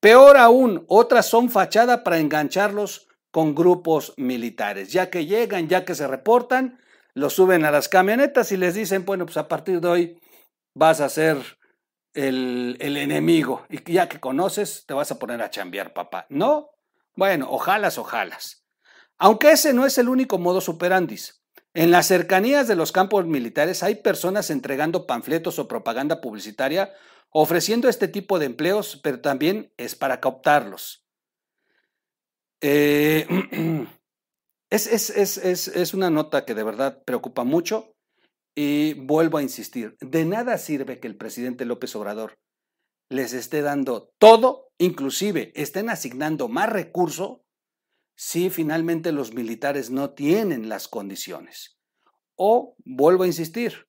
Peor 0.00 0.36
aún, 0.36 0.84
otras 0.88 1.26
son 1.26 1.50
fachada 1.50 2.04
para 2.04 2.18
engancharlos 2.18 3.08
con 3.30 3.54
grupos 3.54 4.14
militares, 4.16 4.92
ya 4.92 5.10
que 5.10 5.26
llegan, 5.26 5.68
ya 5.68 5.84
que 5.84 5.94
se 5.94 6.06
reportan, 6.06 6.78
los 7.14 7.34
suben 7.34 7.64
a 7.64 7.70
las 7.70 7.88
camionetas 7.88 8.52
y 8.52 8.56
les 8.56 8.74
dicen, 8.74 9.04
bueno, 9.04 9.26
pues 9.26 9.36
a 9.36 9.48
partir 9.48 9.80
de 9.80 9.88
hoy 9.88 10.20
vas 10.74 11.00
a 11.00 11.08
ser 11.08 11.36
el, 12.14 12.76
el 12.80 12.96
enemigo 12.96 13.66
y 13.68 13.92
ya 13.92 14.08
que 14.08 14.20
conoces, 14.20 14.84
te 14.86 14.94
vas 14.94 15.10
a 15.10 15.18
poner 15.18 15.42
a 15.42 15.50
chambear, 15.50 15.92
papá. 15.92 16.26
¿No? 16.28 16.70
Bueno, 17.16 17.50
ojalas, 17.50 17.98
ojalas. 17.98 18.64
Aunque 19.18 19.50
ese 19.50 19.72
no 19.72 19.84
es 19.84 19.98
el 19.98 20.08
único 20.08 20.38
modo 20.38 20.60
superandis. 20.60 21.42
En 21.74 21.90
las 21.90 22.06
cercanías 22.06 22.68
de 22.68 22.76
los 22.76 22.92
campos 22.92 23.26
militares 23.26 23.82
hay 23.82 23.96
personas 23.96 24.50
entregando 24.50 25.06
panfletos 25.06 25.58
o 25.58 25.68
propaganda 25.68 26.20
publicitaria 26.20 26.92
ofreciendo 27.30 27.88
este 27.88 28.08
tipo 28.08 28.38
de 28.38 28.46
empleos, 28.46 29.00
pero 29.02 29.20
también 29.20 29.72
es 29.76 29.94
para 29.94 30.20
captarlos. 30.20 31.06
Eh, 32.60 33.26
es, 34.70 35.10
es, 35.10 35.94
una 35.94 36.10
nota 36.10 36.44
que 36.44 36.54
de 36.54 36.64
verdad 36.64 37.02
preocupa 37.04 37.44
mucho 37.44 37.94
y 38.54 38.94
vuelvo 38.94 39.38
a 39.38 39.42
insistir, 39.42 39.96
de 40.00 40.24
nada 40.24 40.58
sirve 40.58 40.98
que 40.98 41.06
el 41.06 41.16
presidente 41.16 41.64
López 41.64 41.94
Obrador 41.94 42.38
les 43.08 43.32
esté 43.32 43.62
dando 43.62 44.12
todo, 44.18 44.72
inclusive 44.78 45.52
estén 45.54 45.88
asignando 45.88 46.48
más 46.48 46.68
recursos 46.68 47.40
si 48.16 48.50
finalmente 48.50 49.12
los 49.12 49.32
militares 49.32 49.90
no 49.90 50.10
tienen 50.10 50.68
las 50.68 50.88
condiciones. 50.88 51.78
O, 52.34 52.74
vuelvo 52.84 53.22
a 53.22 53.28
insistir, 53.28 53.87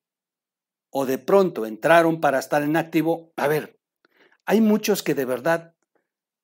o 0.90 1.06
de 1.06 1.18
pronto 1.18 1.66
entraron 1.66 2.20
para 2.20 2.38
estar 2.38 2.62
en 2.62 2.76
activo. 2.76 3.32
A 3.36 3.48
ver, 3.48 3.78
hay 4.46 4.60
muchos 4.60 5.02
que 5.02 5.14
de 5.14 5.24
verdad 5.24 5.74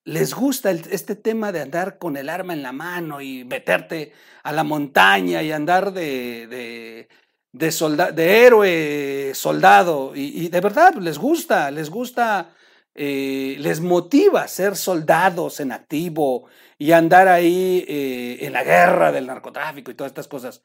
les 0.04 0.34
gusta 0.34 0.70
este 0.70 1.16
tema 1.16 1.50
de 1.50 1.60
andar 1.60 1.98
con 1.98 2.16
el 2.16 2.28
arma 2.28 2.52
en 2.52 2.62
la 2.62 2.72
mano 2.72 3.20
y 3.20 3.44
meterte 3.44 4.12
a 4.44 4.52
la 4.52 4.62
montaña 4.62 5.42
y 5.42 5.50
andar 5.50 5.92
de, 5.92 6.46
de, 6.46 7.08
de, 7.52 8.46
héroe 8.46 9.32
soldado. 9.34 10.12
Y, 10.14 10.48
de 10.48 10.60
verdad 10.60 10.94
les 10.94 11.18
gusta, 11.18 11.72
les 11.72 11.90
gusta, 11.90 12.54
eh, 12.94 13.56
les 13.58 13.80
motiva 13.80 14.46
ser 14.46 14.76
soldados 14.76 15.58
en 15.58 15.72
activo 15.72 16.48
y 16.78 16.92
andar 16.92 17.26
ahí 17.26 17.84
eh, 17.88 18.38
en 18.42 18.52
la 18.52 18.62
guerra 18.62 19.10
del 19.10 19.26
narcotráfico 19.26 19.90
y 19.90 19.94
todas 19.94 20.10
estas 20.10 20.28
cosas. 20.28 20.62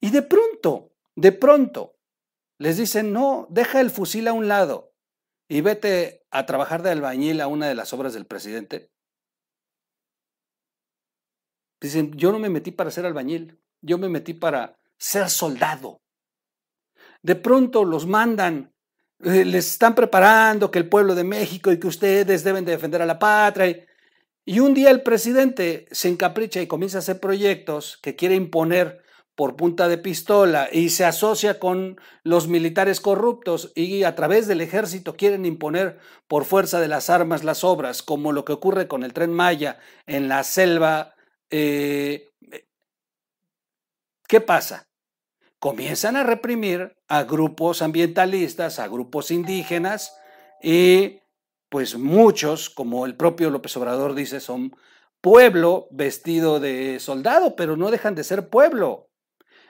Y 0.00 0.10
de 0.10 0.20
pronto, 0.20 0.90
de 1.14 1.32
pronto, 1.32 1.95
les 2.58 2.76
dicen, 2.76 3.12
no, 3.12 3.46
deja 3.50 3.80
el 3.80 3.90
fusil 3.90 4.28
a 4.28 4.32
un 4.32 4.48
lado 4.48 4.94
y 5.48 5.60
vete 5.60 6.26
a 6.30 6.46
trabajar 6.46 6.82
de 6.82 6.90
albañil 6.90 7.40
a 7.40 7.46
una 7.46 7.68
de 7.68 7.74
las 7.74 7.92
obras 7.92 8.14
del 8.14 8.26
presidente. 8.26 8.90
Dicen, 11.80 12.12
yo 12.12 12.32
no 12.32 12.38
me 12.38 12.48
metí 12.48 12.72
para 12.72 12.90
ser 12.90 13.06
albañil, 13.06 13.60
yo 13.82 13.98
me 13.98 14.08
metí 14.08 14.34
para 14.34 14.78
ser 14.98 15.28
soldado. 15.28 16.00
De 17.22 17.36
pronto 17.36 17.84
los 17.84 18.06
mandan, 18.06 18.72
eh, 19.20 19.44
les 19.44 19.72
están 19.72 19.94
preparando 19.94 20.70
que 20.70 20.78
el 20.78 20.88
pueblo 20.88 21.14
de 21.14 21.24
México 21.24 21.70
y 21.70 21.78
que 21.78 21.86
ustedes 21.86 22.44
deben 22.44 22.64
de 22.64 22.72
defender 22.72 23.02
a 23.02 23.06
la 23.06 23.18
patria. 23.18 23.86
Y 24.44 24.60
un 24.60 24.74
día 24.74 24.90
el 24.90 25.02
presidente 25.02 25.86
se 25.90 26.08
encapricha 26.08 26.62
y 26.62 26.66
comienza 26.66 26.98
a 26.98 27.00
hacer 27.00 27.20
proyectos 27.20 27.98
que 27.98 28.16
quiere 28.16 28.34
imponer 28.34 29.02
por 29.36 29.54
punta 29.54 29.86
de 29.86 29.98
pistola 29.98 30.68
y 30.72 30.88
se 30.88 31.04
asocia 31.04 31.60
con 31.60 32.00
los 32.24 32.48
militares 32.48 33.00
corruptos 33.00 33.70
y 33.74 34.02
a 34.02 34.16
través 34.16 34.48
del 34.48 34.62
ejército 34.62 35.14
quieren 35.14 35.44
imponer 35.44 35.98
por 36.26 36.46
fuerza 36.46 36.80
de 36.80 36.88
las 36.88 37.10
armas 37.10 37.44
las 37.44 37.62
obras, 37.62 38.02
como 38.02 38.32
lo 38.32 38.46
que 38.46 38.54
ocurre 38.54 38.88
con 38.88 39.04
el 39.04 39.12
tren 39.12 39.32
Maya 39.32 39.78
en 40.06 40.28
la 40.28 40.42
selva. 40.42 41.14
Eh, 41.50 42.30
¿Qué 44.26 44.40
pasa? 44.40 44.88
Comienzan 45.60 46.16
a 46.16 46.24
reprimir 46.24 46.96
a 47.06 47.24
grupos 47.24 47.82
ambientalistas, 47.82 48.78
a 48.78 48.88
grupos 48.88 49.30
indígenas 49.30 50.16
y 50.62 51.20
pues 51.68 51.98
muchos, 51.98 52.70
como 52.70 53.04
el 53.04 53.16
propio 53.16 53.50
López 53.50 53.76
Obrador 53.76 54.14
dice, 54.14 54.40
son 54.40 54.74
pueblo 55.20 55.88
vestido 55.90 56.58
de 56.58 57.00
soldado, 57.00 57.54
pero 57.54 57.76
no 57.76 57.90
dejan 57.90 58.14
de 58.14 58.24
ser 58.24 58.48
pueblo. 58.48 59.10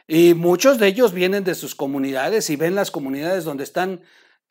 Y 0.06 0.34
muchos 0.34 0.78
de 0.78 0.88
ellos 0.88 1.12
vienen 1.12 1.44
de 1.44 1.54
sus 1.54 1.75
comunidades 1.75 2.50
y 2.50 2.56
ven 2.56 2.75
las 2.75 2.90
comunidades 2.90 3.44
donde 3.44 3.64
están 3.64 4.02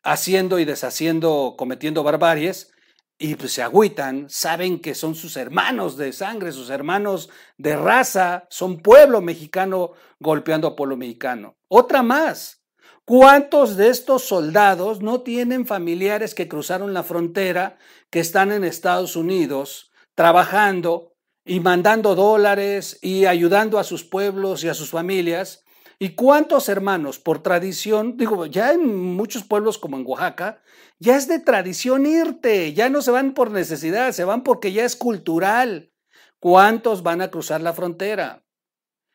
haciendo 0.02 0.58
y 0.58 0.64
deshaciendo, 0.64 1.54
cometiendo 1.56 2.02
barbaries, 2.02 2.72
y 3.18 3.34
pues 3.36 3.52
se 3.52 3.62
agüitan, 3.62 4.28
saben 4.28 4.78
que 4.78 4.94
son 4.94 5.14
sus 5.14 5.38
hermanos 5.38 5.96
de 5.96 6.12
sangre, 6.12 6.52
sus 6.52 6.68
hermanos 6.68 7.30
de 7.56 7.74
raza, 7.74 8.46
son 8.50 8.82
pueblo 8.82 9.22
mexicano 9.22 9.92
golpeando 10.20 10.68
a 10.68 10.76
pueblo 10.76 10.98
mexicano. 10.98 11.56
Otra 11.68 12.02
más, 12.02 12.66
¿Cuántos 13.08 13.76
de 13.76 13.88
estos 13.88 14.24
soldados 14.24 15.00
no 15.00 15.20
tienen 15.20 15.64
familiares 15.64 16.34
que 16.34 16.48
cruzaron 16.48 16.92
la 16.92 17.04
frontera, 17.04 17.78
que 18.10 18.18
están 18.18 18.50
en 18.50 18.64
Estados 18.64 19.14
Unidos 19.14 19.92
trabajando 20.16 21.15
y 21.46 21.60
mandando 21.60 22.14
dólares 22.14 22.98
y 23.00 23.24
ayudando 23.24 23.78
a 23.78 23.84
sus 23.84 24.04
pueblos 24.04 24.64
y 24.64 24.68
a 24.68 24.74
sus 24.74 24.90
familias? 24.90 25.64
¿Y 25.98 26.10
cuántos 26.10 26.68
hermanos, 26.68 27.18
por 27.18 27.42
tradición, 27.42 28.18
digo, 28.18 28.44
ya 28.44 28.72
en 28.72 29.14
muchos 29.14 29.44
pueblos 29.44 29.78
como 29.78 29.96
en 29.96 30.04
Oaxaca, 30.06 30.60
ya 30.98 31.16
es 31.16 31.28
de 31.28 31.38
tradición 31.38 32.04
irte, 32.04 32.74
ya 32.74 32.90
no 32.90 33.00
se 33.00 33.12
van 33.12 33.32
por 33.32 33.50
necesidad, 33.50 34.12
se 34.12 34.24
van 34.24 34.42
porque 34.42 34.72
ya 34.72 34.84
es 34.84 34.96
cultural. 34.96 35.92
¿Cuántos 36.38 37.02
van 37.02 37.22
a 37.22 37.30
cruzar 37.30 37.62
la 37.62 37.72
frontera? 37.72 38.44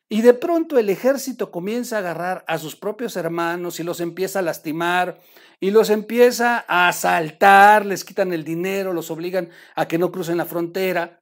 Y 0.10 0.24
de 0.24 0.34
pronto 0.34 0.78
el 0.78 0.90
ejército 0.90 1.52
comienza 1.52 1.96
a 1.96 2.00
agarrar 2.00 2.44
a 2.48 2.58
sus 2.58 2.76
propios 2.76 3.16
hermanos 3.16 3.80
y 3.80 3.84
los 3.84 4.02
empieza 4.02 4.40
a 4.40 4.42
lastimar 4.42 5.20
y 5.60 5.72
los 5.72 5.90
empieza 5.90 6.66
a 6.68 6.88
asaltar, 6.88 7.86
les 7.86 8.04
quitan 8.04 8.34
el 8.34 8.44
dinero, 8.44 8.92
los 8.92 9.12
obligan 9.12 9.50
a 9.76 9.88
que 9.88 9.98
no 9.98 10.12
crucen 10.12 10.38
la 10.38 10.46
frontera. 10.46 11.21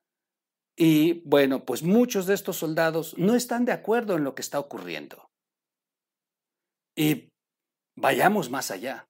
Y 0.80 1.22
bueno, 1.26 1.66
pues 1.66 1.84
muchos 1.84 2.26
de 2.26 2.34
estos 2.34 2.56
soldados 2.56 3.18
no 3.18 3.36
están 3.36 3.66
de 3.66 3.74
acuerdo 3.74 4.16
en 4.16 4.24
lo 4.24 4.34
que 4.34 4.42
está 4.42 4.60
ocurriendo. 4.60 5.30
Y 6.96 7.28
vayamos 7.98 8.50
más 8.50 8.72
allá. 8.72 9.06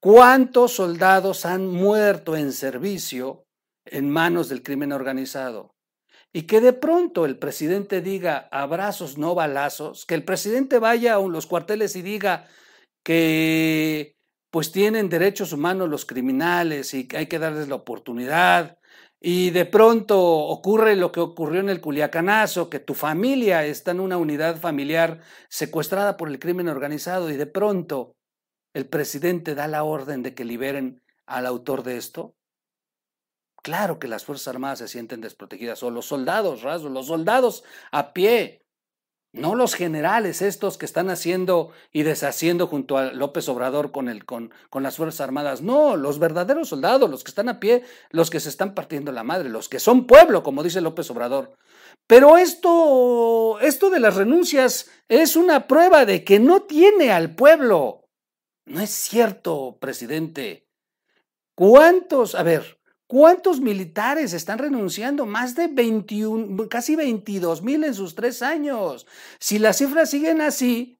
¿Cuántos 0.00 0.72
soldados 0.72 1.46
han 1.46 1.68
muerto 1.68 2.36
en 2.36 2.52
servicio 2.52 3.44
en 3.84 4.10
manos 4.10 4.48
del 4.48 4.64
crimen 4.64 4.92
organizado? 4.92 5.72
y 6.32 6.42
que 6.42 6.60
de 6.60 6.72
pronto 6.72 7.26
el 7.26 7.38
presidente 7.38 8.00
diga 8.00 8.48
abrazos, 8.50 9.18
no 9.18 9.34
balazos, 9.34 10.06
que 10.06 10.14
el 10.14 10.24
presidente 10.24 10.78
vaya 10.78 11.16
a 11.16 11.20
los 11.20 11.46
cuarteles 11.46 11.94
y 11.94 12.02
diga 12.02 12.48
que 13.04 14.16
pues 14.50 14.72
tienen 14.72 15.08
derechos 15.08 15.52
humanos 15.52 15.88
los 15.88 16.06
criminales 16.06 16.94
y 16.94 17.06
que 17.06 17.18
hay 17.18 17.26
que 17.26 17.38
darles 17.38 17.68
la 17.68 17.74
oportunidad. 17.74 18.78
Y 19.24 19.50
de 19.50 19.66
pronto 19.66 20.20
ocurre 20.20 20.96
lo 20.96 21.12
que 21.12 21.20
ocurrió 21.20 21.60
en 21.60 21.68
el 21.68 21.80
Culiacanazo, 21.80 22.68
que 22.68 22.80
tu 22.80 22.94
familia 22.94 23.64
está 23.64 23.92
en 23.92 24.00
una 24.00 24.16
unidad 24.16 24.56
familiar 24.56 25.20
secuestrada 25.48 26.16
por 26.16 26.28
el 26.28 26.40
crimen 26.40 26.68
organizado 26.68 27.30
y 27.30 27.36
de 27.36 27.46
pronto 27.46 28.16
el 28.74 28.88
presidente 28.88 29.54
da 29.54 29.68
la 29.68 29.84
orden 29.84 30.24
de 30.24 30.34
que 30.34 30.44
liberen 30.44 31.04
al 31.24 31.46
autor 31.46 31.84
de 31.84 31.98
esto. 31.98 32.34
Claro 33.62 34.00
que 34.00 34.08
las 34.08 34.24
Fuerzas 34.24 34.48
Armadas 34.48 34.80
se 34.80 34.88
sienten 34.88 35.20
desprotegidas, 35.20 35.84
o 35.84 35.92
los 35.92 36.06
soldados, 36.06 36.62
rasgos, 36.62 36.90
los 36.90 37.06
soldados 37.06 37.62
a 37.92 38.12
pie. 38.12 38.61
No 39.32 39.54
los 39.54 39.74
generales 39.74 40.42
estos 40.42 40.76
que 40.76 40.84
están 40.84 41.08
haciendo 41.08 41.70
y 41.90 42.02
deshaciendo 42.02 42.66
junto 42.66 42.98
a 42.98 43.12
López 43.12 43.48
Obrador 43.48 43.90
con, 43.90 44.08
el, 44.08 44.24
con, 44.24 44.52
con, 44.68 44.82
las 44.82 44.96
Fuerzas 44.96 45.22
Armadas, 45.22 45.62
no, 45.62 45.96
los 45.96 46.18
verdaderos 46.18 46.68
soldados, 46.68 47.10
los 47.10 47.24
que 47.24 47.30
están 47.30 47.48
a 47.48 47.58
pie, 47.58 47.82
los 48.10 48.28
que 48.28 48.40
se 48.40 48.50
están 48.50 48.74
partiendo 48.74 49.10
la 49.10 49.24
madre, 49.24 49.48
los 49.48 49.68
que 49.68 49.80
son 49.80 50.06
pueblo, 50.06 50.42
como 50.42 50.62
dice 50.62 50.80
López 50.80 51.10
Obrador. 51.10 51.56
Pero 52.06 52.36
esto, 52.36 53.58
esto 53.60 53.88
de 53.88 54.00
las 54.00 54.16
renuncias 54.16 54.90
es 55.08 55.36
una 55.36 55.66
prueba 55.66 56.04
de 56.04 56.24
que 56.24 56.38
no 56.38 56.62
tiene 56.62 57.10
al 57.10 57.34
pueblo. 57.34 58.08
No 58.66 58.80
es 58.80 58.90
cierto, 58.90 59.78
presidente. 59.80 60.68
¿Cuántos, 61.54 62.34
a 62.34 62.42
ver, 62.42 62.81
¿Cuántos 63.12 63.60
militares 63.60 64.32
están 64.32 64.58
renunciando? 64.58 65.26
Más 65.26 65.54
de 65.54 65.66
21, 65.66 66.66
casi 66.70 66.96
22 66.96 67.60
mil 67.60 67.84
en 67.84 67.94
sus 67.94 68.14
tres 68.14 68.40
años. 68.40 69.06
Si 69.38 69.58
las 69.58 69.76
cifras 69.76 70.08
siguen 70.08 70.40
así, 70.40 70.98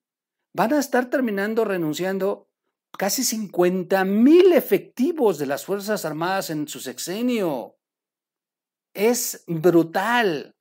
van 0.53 0.75
a 0.75 0.79
estar 0.79 1.09
terminando 1.09 1.65
renunciando 1.65 2.51
casi 2.99 3.25
50 3.25 4.05
mil 4.05 4.53
efectivos 4.53 5.39
de 5.39 5.47
las 5.47 5.65
Fuerzas 5.65 6.05
Armadas 6.05 6.51
en 6.51 6.69
su 6.69 6.81
sexenio. 6.81 7.79
Es 8.93 9.45
brutal. 9.47 10.55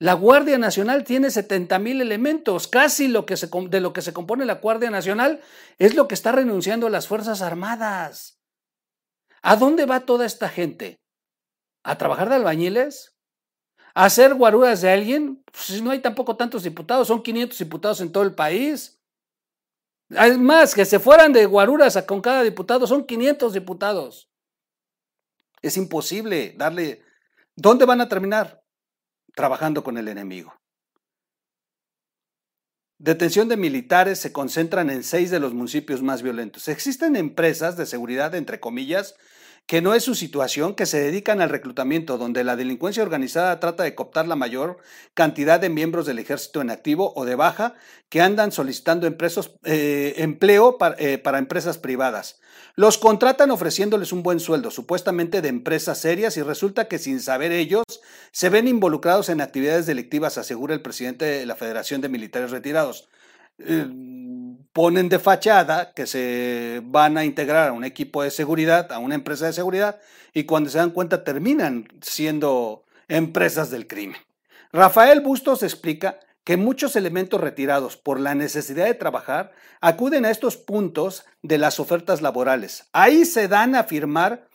La 0.00 0.14
Guardia 0.14 0.56
Nacional 0.56 1.04
tiene 1.04 1.30
70 1.30 1.78
mil 1.78 2.00
elementos, 2.00 2.68
casi 2.68 3.08
lo 3.08 3.26
que 3.26 3.36
se, 3.36 3.50
de 3.68 3.80
lo 3.80 3.92
que 3.92 4.00
se 4.00 4.14
compone 4.14 4.46
la 4.46 4.54
Guardia 4.54 4.88
Nacional 4.88 5.42
es 5.76 5.94
lo 5.94 6.08
que 6.08 6.14
está 6.14 6.32
renunciando 6.32 6.88
las 6.88 7.06
Fuerzas 7.06 7.42
Armadas. 7.42 8.37
¿A 9.42 9.56
dónde 9.56 9.86
va 9.86 10.00
toda 10.00 10.26
esta 10.26 10.48
gente? 10.48 11.00
¿A 11.82 11.96
trabajar 11.98 12.28
de 12.28 12.36
albañiles? 12.36 13.16
¿A 13.94 14.04
hacer 14.04 14.34
guaruras 14.34 14.80
de 14.80 14.90
alguien? 14.90 15.42
Pues 15.50 15.82
no 15.82 15.90
hay 15.90 16.00
tampoco 16.00 16.36
tantos 16.36 16.62
diputados, 16.62 17.08
son 17.08 17.22
500 17.22 17.58
diputados 17.58 18.00
en 18.00 18.12
todo 18.12 18.24
el 18.24 18.34
país. 18.34 19.00
Es 20.10 20.38
más, 20.38 20.74
que 20.74 20.84
se 20.84 20.98
fueran 20.98 21.32
de 21.32 21.46
guaruras 21.46 22.02
con 22.06 22.20
cada 22.20 22.42
diputado, 22.42 22.86
son 22.86 23.06
500 23.06 23.52
diputados. 23.52 24.30
Es 25.62 25.76
imposible 25.76 26.54
darle... 26.56 27.04
¿Dónde 27.56 27.84
van 27.84 28.00
a 28.00 28.08
terminar? 28.08 28.62
Trabajando 29.34 29.82
con 29.82 29.98
el 29.98 30.08
enemigo. 30.08 30.54
Detención 32.98 33.48
de 33.48 33.56
militares 33.56 34.18
se 34.18 34.32
concentran 34.32 34.90
en 34.90 35.04
seis 35.04 35.30
de 35.30 35.40
los 35.40 35.54
municipios 35.54 36.02
más 36.02 36.22
violentos. 36.22 36.68
Existen 36.68 37.14
empresas 37.16 37.76
de 37.76 37.86
seguridad, 37.86 38.34
entre 38.34 38.60
comillas, 38.60 39.16
que 39.68 39.82
no 39.82 39.92
es 39.92 40.02
su 40.02 40.14
situación, 40.14 40.74
que 40.74 40.86
se 40.86 40.98
dedican 40.98 41.42
al 41.42 41.50
reclutamiento, 41.50 42.16
donde 42.16 42.42
la 42.42 42.56
delincuencia 42.56 43.02
organizada 43.02 43.60
trata 43.60 43.82
de 43.82 43.94
cooptar 43.94 44.26
la 44.26 44.34
mayor 44.34 44.78
cantidad 45.12 45.60
de 45.60 45.68
miembros 45.68 46.06
del 46.06 46.18
ejército 46.18 46.62
en 46.62 46.70
activo 46.70 47.12
o 47.14 47.26
de 47.26 47.34
baja 47.34 47.74
que 48.08 48.22
andan 48.22 48.50
solicitando 48.50 49.06
eh, 49.06 50.14
empleo 50.16 50.78
eh, 50.96 51.18
para 51.18 51.38
empresas 51.38 51.76
privadas. 51.76 52.40
Los 52.76 52.96
contratan 52.96 53.50
ofreciéndoles 53.50 54.10
un 54.10 54.22
buen 54.22 54.40
sueldo, 54.40 54.70
supuestamente 54.70 55.42
de 55.42 55.50
empresas 55.50 55.98
serias, 55.98 56.38
y 56.38 56.42
resulta 56.42 56.88
que 56.88 56.98
sin 56.98 57.20
saber 57.20 57.52
ellos 57.52 57.84
se 58.32 58.48
ven 58.48 58.68
involucrados 58.68 59.28
en 59.28 59.42
actividades 59.42 59.84
delictivas, 59.84 60.38
asegura 60.38 60.72
el 60.72 60.80
presidente 60.80 61.26
de 61.26 61.44
la 61.44 61.56
Federación 61.56 62.00
de 62.00 62.08
Militares 62.08 62.52
Retirados. 62.52 63.10
Eh, 63.58 63.86
ponen 64.78 65.08
de 65.08 65.18
fachada 65.18 65.92
que 65.92 66.06
se 66.06 66.80
van 66.84 67.18
a 67.18 67.24
integrar 67.24 67.70
a 67.70 67.72
un 67.72 67.82
equipo 67.82 68.22
de 68.22 68.30
seguridad, 68.30 68.92
a 68.92 69.00
una 69.00 69.16
empresa 69.16 69.46
de 69.46 69.52
seguridad, 69.52 69.98
y 70.32 70.44
cuando 70.44 70.70
se 70.70 70.78
dan 70.78 70.90
cuenta 70.90 71.24
terminan 71.24 71.88
siendo 72.00 72.84
empresas 73.08 73.70
del 73.70 73.88
crimen. 73.88 74.20
Rafael 74.72 75.20
Bustos 75.20 75.64
explica 75.64 76.20
que 76.44 76.56
muchos 76.56 76.94
elementos 76.94 77.40
retirados 77.40 77.96
por 77.96 78.20
la 78.20 78.36
necesidad 78.36 78.84
de 78.84 78.94
trabajar 78.94 79.50
acuden 79.80 80.24
a 80.24 80.30
estos 80.30 80.56
puntos 80.56 81.24
de 81.42 81.58
las 81.58 81.80
ofertas 81.80 82.22
laborales. 82.22 82.84
Ahí 82.92 83.24
se 83.24 83.48
dan 83.48 83.74
a 83.74 83.82
firmar 83.82 84.47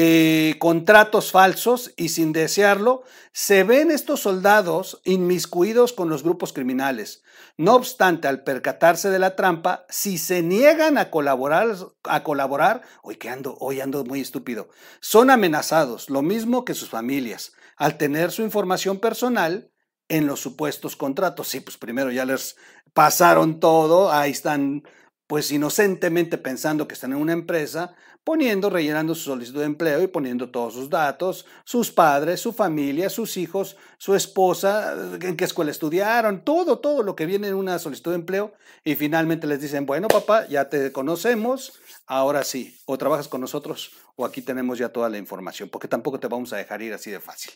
eh, 0.00 0.54
contratos 0.60 1.32
falsos 1.32 1.92
y 1.96 2.10
sin 2.10 2.32
desearlo, 2.32 3.02
se 3.32 3.64
ven 3.64 3.90
estos 3.90 4.20
soldados 4.20 5.00
inmiscuidos 5.02 5.92
con 5.92 6.08
los 6.08 6.22
grupos 6.22 6.52
criminales. 6.52 7.24
No 7.56 7.74
obstante, 7.74 8.28
al 8.28 8.44
percatarse 8.44 9.10
de 9.10 9.18
la 9.18 9.34
trampa, 9.34 9.86
si 9.88 10.16
se 10.16 10.40
niegan 10.40 10.98
a 10.98 11.10
colaborar, 11.10 11.74
a 12.04 12.22
colaborar, 12.22 12.82
hoy 13.02 13.16
que 13.16 13.28
ando, 13.28 13.56
hoy 13.58 13.80
ando 13.80 14.04
muy 14.04 14.20
estúpido, 14.20 14.68
son 15.00 15.30
amenazados, 15.30 16.10
lo 16.10 16.22
mismo 16.22 16.64
que 16.64 16.74
sus 16.74 16.90
familias, 16.90 17.50
al 17.76 17.98
tener 17.98 18.30
su 18.30 18.42
información 18.42 19.00
personal 19.00 19.72
en 20.08 20.28
los 20.28 20.38
supuestos 20.38 20.94
contratos. 20.94 21.48
Sí, 21.48 21.58
pues 21.58 21.76
primero 21.76 22.12
ya 22.12 22.24
les 22.24 22.54
pasaron 22.92 23.58
todo, 23.58 24.12
ahí 24.12 24.30
están 24.30 24.84
pues 25.26 25.50
inocentemente 25.50 26.38
pensando 26.38 26.86
que 26.86 26.94
están 26.94 27.12
en 27.12 27.18
una 27.18 27.34
empresa, 27.34 27.96
poniendo, 28.28 28.68
rellenando 28.68 29.14
su 29.14 29.22
solicitud 29.22 29.60
de 29.60 29.64
empleo 29.64 30.02
y 30.02 30.06
poniendo 30.06 30.50
todos 30.50 30.74
sus 30.74 30.90
datos, 30.90 31.46
sus 31.64 31.90
padres, 31.90 32.38
su 32.42 32.52
familia, 32.52 33.08
sus 33.08 33.38
hijos, 33.38 33.78
su 33.96 34.14
esposa, 34.14 34.94
en 35.18 35.34
qué 35.34 35.46
escuela 35.46 35.70
estudiaron, 35.70 36.44
todo, 36.44 36.78
todo 36.78 37.02
lo 37.02 37.16
que 37.16 37.24
viene 37.24 37.48
en 37.48 37.54
una 37.54 37.78
solicitud 37.78 38.10
de 38.10 38.16
empleo 38.16 38.52
y 38.84 38.96
finalmente 38.96 39.46
les 39.46 39.62
dicen, 39.62 39.86
bueno 39.86 40.08
papá, 40.08 40.46
ya 40.46 40.68
te 40.68 40.92
conocemos, 40.92 41.80
ahora 42.06 42.44
sí, 42.44 42.78
o 42.84 42.98
trabajas 42.98 43.28
con 43.28 43.40
nosotros 43.40 43.92
o 44.14 44.26
aquí 44.26 44.42
tenemos 44.42 44.78
ya 44.78 44.90
toda 44.90 45.08
la 45.08 45.16
información, 45.16 45.70
porque 45.70 45.88
tampoco 45.88 46.20
te 46.20 46.28
vamos 46.28 46.52
a 46.52 46.58
dejar 46.58 46.82
ir 46.82 46.92
así 46.92 47.10
de 47.10 47.20
fácil. 47.20 47.54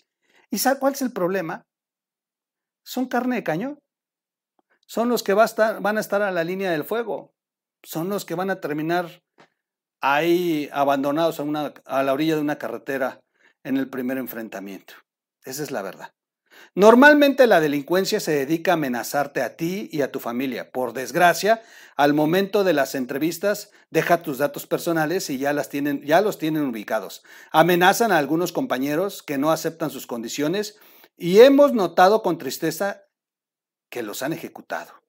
¿Y 0.51 0.57
sabes 0.57 0.79
cuál 0.79 0.95
es 0.95 1.03
el 1.03 1.13
problema? 1.13 1.67
son 2.83 3.07
carne 3.07 3.37
de 3.37 3.45
cañón. 3.45 3.79
Son 4.87 5.11
los 5.11 5.23
que 5.23 5.35
van 5.35 5.99
a 5.99 6.01
estar 6.01 6.23
a 6.23 6.31
la 6.31 6.45
línea 6.45 6.71
del 6.71 6.85
fuego. 6.85 7.35
Son 7.83 8.09
los 8.09 8.25
que 8.25 8.35
van 8.35 8.49
a 8.49 8.61
terminar 8.61 9.22
ahí 10.03 10.69
abandonados 10.73 11.41
a, 11.41 11.45
una, 11.45 11.73
a 11.87 12.03
la 12.03 12.13
orilla 12.13 12.35
de 12.35 12.43
una 12.43 12.59
carretera 12.59 13.21
en 13.65 13.79
el 13.79 13.89
primer 13.89 14.19
enfrentamiento. 14.19 14.95
Esa 15.45 15.63
es 15.63 15.71
la 15.71 15.81
verdad. 15.81 16.13
Normalmente 16.75 17.47
la 17.47 17.61
delincuencia 17.61 18.21
se 18.21 18.33
dedica 18.33 18.73
a 18.73 18.75
amenazarte 18.75 19.43
a 19.43 19.57
ti 19.57 19.89
y 19.91 20.03
a 20.03 20.13
tu 20.13 20.21
familia. 20.21 20.71
Por 20.71 20.93
desgracia, 20.93 21.63
al 21.97 22.15
momento 22.15 22.65
de 22.65 22.73
las 22.73 22.95
entrevistas, 22.95 23.71
deja 23.91 24.23
tus 24.23 24.39
datos 24.39 24.67
personales 24.67 25.31
y 25.31 25.39
ya, 25.39 25.53
las 25.53 25.69
tienen, 25.69 26.03
ya 26.03 26.21
los 26.21 26.39
tienen 26.39 26.65
ubicados. 26.65 27.23
Amenazan 27.51 28.13
a 28.13 28.19
algunos 28.19 28.53
compañeros 28.53 29.23
que 29.23 29.39
no 29.39 29.51
aceptan 29.51 29.91
sus 29.91 30.07
condiciones 30.07 30.79
y 31.17 31.41
hemos 31.41 31.73
notado 31.73 32.23
con 32.23 32.39
tristeza 32.39 33.05
que 33.91 34.03
los 34.03 34.23
han 34.23 34.33
ejecutado. 34.33 35.02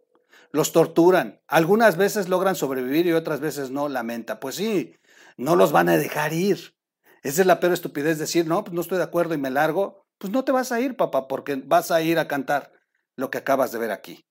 Los 0.54 0.72
torturan. 0.72 1.42
Algunas 1.48 1.98
veces 1.98 2.30
logran 2.30 2.56
sobrevivir 2.56 3.08
y 3.08 3.12
otras 3.14 3.40
veces 3.40 3.72
no, 3.72 3.90
lamenta. 3.90 4.40
Pues 4.40 4.56
sí, 4.56 4.96
no 5.36 5.56
los 5.56 5.72
van 5.72 5.90
a 5.90 5.98
dejar 5.98 6.32
ir. 6.32 6.76
Esa 7.24 7.42
es 7.42 7.48
la 7.48 7.60
peor 7.60 7.74
estupidez 7.74 8.20
decir, 8.20 8.46
no, 8.46 8.64
pues 8.64 8.74
no 8.74 8.82
estoy 8.82 9.00
de 9.00 9.04
acuerdo 9.04 9.34
y 9.34 9.40
me 9.40 9.50
largo. 9.50 10.06
Pues 10.20 10.32
no 10.32 10.46
te 10.46 10.52
vas 10.52 10.72
a 10.72 10.80
ir, 10.80 10.96
papá, 10.96 11.28
porque 11.28 11.56
vas 11.66 11.90
a 11.90 12.02
ir 12.04 12.20
a 12.20 12.28
cantar 12.28 12.72
lo 13.16 13.32
que 13.32 13.40
acabas 13.40 13.72
de 13.72 13.80
ver 13.80 13.92
aquí. 13.92 14.26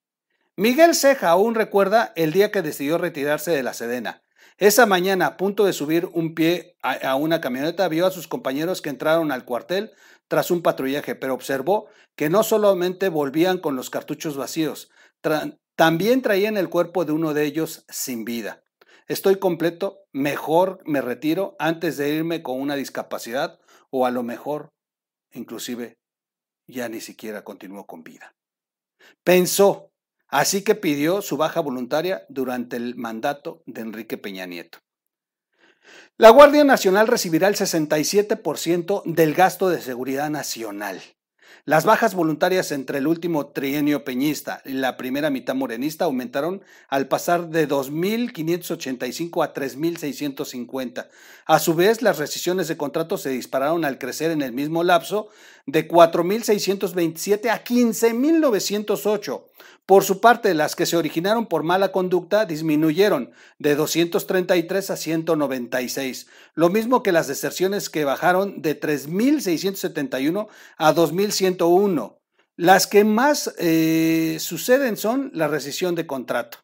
Miguel 0.57 0.95
Ceja 0.95 1.31
aún 1.31 1.57
recuerda 1.57 2.13
el 2.15 2.33
día 2.33 2.53
que 2.53 2.63
decidió 2.63 2.99
retirarse 2.99 3.51
de 3.51 3.63
la 3.63 3.75
Sedena. 3.75 4.23
Esa 4.59 4.87
mañana, 4.87 5.27
a 5.27 5.37
punto 5.37 5.65
de 5.65 5.73
subir 5.73 6.09
un 6.13 6.35
pie 6.35 6.77
a, 6.83 7.17
una 7.17 7.41
camioneta, 7.41 7.89
vio 7.89 8.07
a 8.07 8.11
sus 8.13 8.29
compañeros 8.29 8.81
que 8.81 8.91
entraron 8.91 9.33
al 9.33 9.45
cuartel 9.45 9.93
tras 10.29 10.51
un 10.51 10.63
patrullaje, 10.63 11.17
pero 11.17 11.35
observó 11.35 11.89
que 12.15 12.31
no 12.31 12.43
solamente 12.43 13.09
volvían 13.09 13.59
con 13.59 13.75
los 13.75 13.91
cartuchos 13.91 14.37
vacíos, 14.37 14.91
también 15.83 16.23
traían 16.23 16.57
el 16.57 16.68
cuerpo 16.68 17.05
de 17.05 17.11
uno 17.11 17.35
de 17.35 17.45
ellos 17.45 17.85
sin 17.88 18.25
vida. 18.25 18.62
Estoy 19.09 19.40
completo, 19.40 19.99
mejor 20.12 20.79
me 20.87 21.01
retiro 21.01 21.57
antes 21.59 21.97
de 21.97 22.09
irme 22.09 22.40
con 22.40 22.61
una 22.61 22.77
discapacidad 22.77 23.59
o 23.90 24.07
a 24.07 24.12
lo 24.12 24.23
mejor, 24.23 24.73
inclusive, 25.33 25.99
ya 26.68 26.88
ni 26.88 27.01
siquiera 27.01 27.42
continuó 27.42 27.85
con 27.85 28.05
vida. 28.05 28.37
Pensó, 29.25 29.90
así 30.29 30.62
que 30.62 30.77
pidió 30.77 31.21
su 31.21 31.37
baja 31.37 31.59
voluntaria 31.59 32.27
durante 32.29 32.77
el 32.77 32.95
mandato 32.95 33.64
de 33.66 33.81
Enrique 33.81 34.18
Peña 34.18 34.47
Nieto. 34.47 34.79
La 36.16 36.31
Guardia 36.31 36.62
Nacional 36.62 37.09
recibirá 37.09 37.49
el 37.49 37.57
67% 37.57 39.03
del 39.05 39.35
gasto 39.35 39.68
de 39.68 39.83
seguridad 39.83 40.31
nacional. 40.31 41.03
Las 41.65 41.85
bajas 41.85 42.15
voluntarias 42.15 42.73
entre 42.73 42.99
el 42.99 43.07
último 43.07 43.47
trienio 43.47 44.05
peñista 44.05 44.62
y 44.65 44.73
la 44.73 44.97
primera 44.97 45.31
mitad 45.31 45.55
morenista 45.55 46.07
aumentaron 46.07 46.62
al 46.88 47.07
pasar 47.07 47.49
de 47.49 47.69
2.585 47.69 49.45
a 49.45 49.55
3.650. 49.55 51.07
A 51.47 51.59
su 51.59 51.75
vez, 51.75 52.03
las 52.03 52.19
rescisiones 52.19 52.69
de 52.69 52.77
contratos 52.77 53.23
se 53.23 53.31
dispararon 53.31 53.85
al 53.85 53.99
crecer 53.99 54.31
en 54.31 54.43
el 54.43 54.53
mismo 54.53 54.83
lapso 54.83 55.29
de 55.66 55.88
4.627 55.88 57.48
a 57.51 57.64
15.908. 57.64 59.44
Por 59.87 60.05
su 60.05 60.20
parte, 60.20 60.55
las 60.55 60.77
que 60.77 60.87
se 60.87 60.96
originaron 60.96 61.46
por 61.46 61.64
mala 61.64 61.90
conducta 61.90 62.46
disminuyeron 62.46 63.33
de 63.59 63.75
233 63.75 64.90
a 64.90 64.96
196, 64.96 66.29
lo 66.55 66.68
mismo 66.68 67.03
que 67.03 67.12
las 67.12 67.27
deserciones 67.27 67.90
que 67.90 68.05
bajaron 68.05 68.62
de 68.62 68.81
3.671 68.81 70.48
a 70.77 70.94
2.101. 70.94 72.16
Las 72.57 72.87
que 72.87 73.05
más 73.05 73.55
eh, 73.59 74.37
suceden 74.38 74.96
son 74.96 75.31
la 75.35 75.48
rescisión 75.48 75.94
de 75.94 76.07
contrato. 76.07 76.59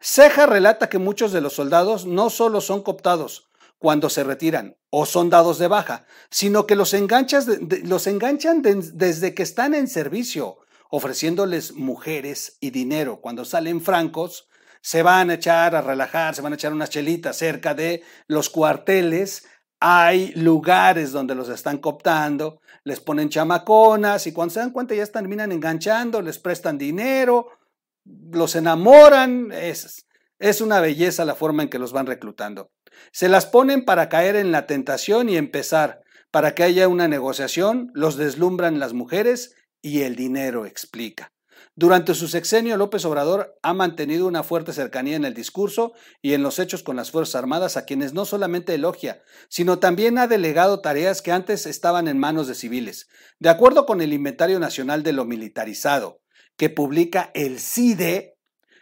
Ceja 0.00 0.44
relata 0.44 0.88
que 0.90 0.98
muchos 0.98 1.32
de 1.32 1.40
los 1.40 1.54
soldados 1.54 2.04
no 2.04 2.28
solo 2.28 2.60
son 2.60 2.82
cooptados 2.82 3.48
cuando 3.84 4.08
se 4.08 4.24
retiran 4.24 4.78
o 4.88 5.04
son 5.04 5.28
dados 5.28 5.58
de 5.58 5.68
baja, 5.68 6.06
sino 6.30 6.66
que 6.66 6.74
los, 6.74 6.96
los 7.82 8.06
enganchan 8.06 8.62
desde 8.62 9.34
que 9.34 9.42
están 9.42 9.74
en 9.74 9.88
servicio, 9.88 10.56
ofreciéndoles 10.88 11.74
mujeres 11.74 12.56
y 12.60 12.70
dinero. 12.70 13.20
Cuando 13.20 13.44
salen 13.44 13.82
francos, 13.82 14.48
se 14.80 15.02
van 15.02 15.28
a 15.28 15.34
echar 15.34 15.76
a 15.76 15.82
relajar, 15.82 16.34
se 16.34 16.40
van 16.40 16.54
a 16.54 16.56
echar 16.56 16.72
unas 16.72 16.88
chelitas 16.88 17.36
cerca 17.36 17.74
de 17.74 18.02
los 18.26 18.48
cuarteles. 18.48 19.44
Hay 19.80 20.32
lugares 20.32 21.12
donde 21.12 21.34
los 21.34 21.50
están 21.50 21.76
cooptando, 21.76 22.62
les 22.84 23.00
ponen 23.00 23.28
chamaconas 23.28 24.26
y 24.26 24.32
cuando 24.32 24.54
se 24.54 24.60
dan 24.60 24.70
cuenta 24.70 24.94
ya 24.94 25.04
terminan 25.08 25.52
enganchando, 25.52 26.22
les 26.22 26.38
prestan 26.38 26.78
dinero, 26.78 27.48
los 28.32 28.56
enamoran. 28.56 29.52
Es, 29.52 30.06
es 30.38 30.62
una 30.62 30.80
belleza 30.80 31.26
la 31.26 31.34
forma 31.34 31.64
en 31.64 31.68
que 31.68 31.78
los 31.78 31.92
van 31.92 32.06
reclutando. 32.06 32.70
Se 33.12 33.28
las 33.28 33.46
ponen 33.46 33.84
para 33.84 34.08
caer 34.08 34.36
en 34.36 34.52
la 34.52 34.66
tentación 34.66 35.28
y 35.28 35.36
empezar. 35.36 36.02
Para 36.30 36.54
que 36.54 36.64
haya 36.64 36.88
una 36.88 37.08
negociación, 37.08 37.90
los 37.94 38.16
deslumbran 38.16 38.78
las 38.78 38.92
mujeres 38.92 39.54
y 39.80 40.02
el 40.02 40.16
dinero 40.16 40.66
explica. 40.66 41.34
Durante 41.76 42.14
su 42.14 42.28
sexenio, 42.28 42.76
López 42.76 43.04
Obrador 43.04 43.58
ha 43.62 43.74
mantenido 43.74 44.28
una 44.28 44.44
fuerte 44.44 44.72
cercanía 44.72 45.16
en 45.16 45.24
el 45.24 45.34
discurso 45.34 45.92
y 46.22 46.34
en 46.34 46.42
los 46.42 46.60
hechos 46.60 46.84
con 46.84 46.94
las 46.94 47.10
Fuerzas 47.10 47.34
Armadas, 47.34 47.76
a 47.76 47.84
quienes 47.84 48.14
no 48.14 48.24
solamente 48.24 48.74
elogia, 48.74 49.22
sino 49.48 49.80
también 49.80 50.18
ha 50.18 50.28
delegado 50.28 50.80
tareas 50.80 51.20
que 51.20 51.32
antes 51.32 51.66
estaban 51.66 52.06
en 52.06 52.18
manos 52.18 52.46
de 52.46 52.54
civiles. 52.54 53.08
De 53.40 53.48
acuerdo 53.48 53.86
con 53.86 54.00
el 54.00 54.12
Inventario 54.12 54.60
Nacional 54.60 55.02
de 55.02 55.12
lo 55.12 55.24
Militarizado, 55.24 56.20
que 56.56 56.70
publica 56.70 57.32
el 57.34 57.58
CIDE, 57.58 58.33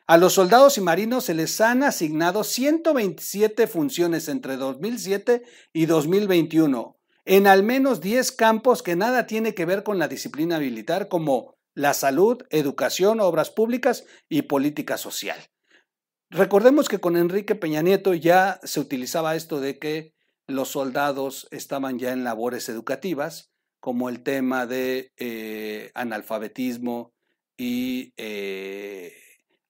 a 0.07 0.17
los 0.17 0.35
soldados 0.35 0.79
y 0.79 0.81
marinos 0.81 1.25
se 1.25 1.35
les 1.35 1.61
han 1.61 1.83
asignado 1.83 2.45
127 2.45 3.67
funciones 3.67 4.29
entre 4.29 4.57
2007 4.57 5.43
y 5.73 5.87
2021 5.87 6.99
en 7.25 7.47
al 7.47 7.62
menos 7.62 8.01
10 8.01 8.33
campos 8.33 8.83
que 8.83 8.97
nada 8.97 9.27
tiene 9.27 9.55
que 9.55 9.65
ver 9.65 9.83
con 9.83 9.99
la 9.99 10.09
disciplina 10.09 10.59
militar, 10.59 11.09
como 11.09 11.57
la 11.75 11.95
salud, 11.95 12.43
educación, 12.51 13.21
obras 13.21 13.51
públicas 13.51 14.05
y 14.29 14.43
política 14.43 14.97
social. 14.97 15.38
Recordemos 16.31 16.88
que 16.88 16.99
con 16.99 17.17
Enrique 17.17 17.55
Peña 17.55 17.83
Nieto 17.83 18.15
ya 18.15 18.59
se 18.65 18.81
utilizaba 18.81 19.37
esto 19.37 19.61
de 19.61 19.79
que 19.79 20.15
los 20.47 20.71
soldados 20.71 21.47
estaban 21.51 21.99
ya 21.99 22.12
en 22.12 22.25
labores 22.25 22.69
educativas, 22.69 23.53
como 23.81 24.09
el 24.09 24.23
tema 24.23 24.67
de 24.67 25.12
eh, 25.17 25.91
analfabetismo 25.95 27.12
y 27.57 28.12
eh, 28.17 29.15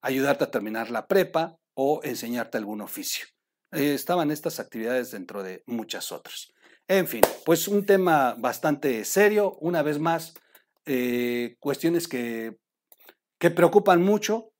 ayudarte 0.03 0.43
a 0.43 0.51
terminar 0.51 0.91
la 0.91 1.07
prepa 1.07 1.57
o 1.73 2.01
enseñarte 2.03 2.59
algún 2.59 2.81
oficio. 2.81 3.25
Eh, 3.71 3.95
estaban 3.95 4.29
estas 4.29 4.59
actividades 4.59 5.11
dentro 5.11 5.41
de 5.41 5.63
muchas 5.65 6.11
otras. 6.11 6.53
En 6.87 7.07
fin, 7.07 7.21
pues 7.45 7.67
un 7.67 7.85
tema 7.85 8.35
bastante 8.37 9.03
serio, 9.05 9.57
una 9.61 9.81
vez 9.81 9.97
más, 9.97 10.33
eh, 10.85 11.55
cuestiones 11.59 12.07
que, 12.07 12.57
que 13.39 13.49
preocupan 13.49 14.03
mucho, 14.03 14.51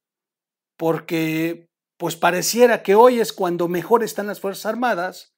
porque 0.76 1.68
pues 1.96 2.16
pareciera 2.16 2.82
que 2.82 2.94
hoy 2.94 3.20
es 3.20 3.32
cuando 3.32 3.68
mejor 3.68 4.02
están 4.02 4.26
las 4.26 4.40
Fuerzas 4.40 4.66
Armadas. 4.66 5.34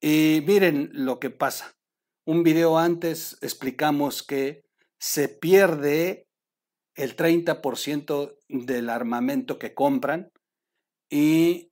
Y 0.00 0.42
miren 0.46 0.90
lo 0.92 1.20
que 1.20 1.30
pasa. 1.30 1.76
Un 2.24 2.42
video 2.42 2.78
antes 2.78 3.38
explicamos 3.40 4.22
que 4.22 4.64
se 4.98 5.28
pierde 5.28 6.25
el 6.96 7.16
30% 7.16 8.38
del 8.48 8.90
armamento 8.90 9.58
que 9.58 9.74
compran 9.74 10.32
y 11.10 11.70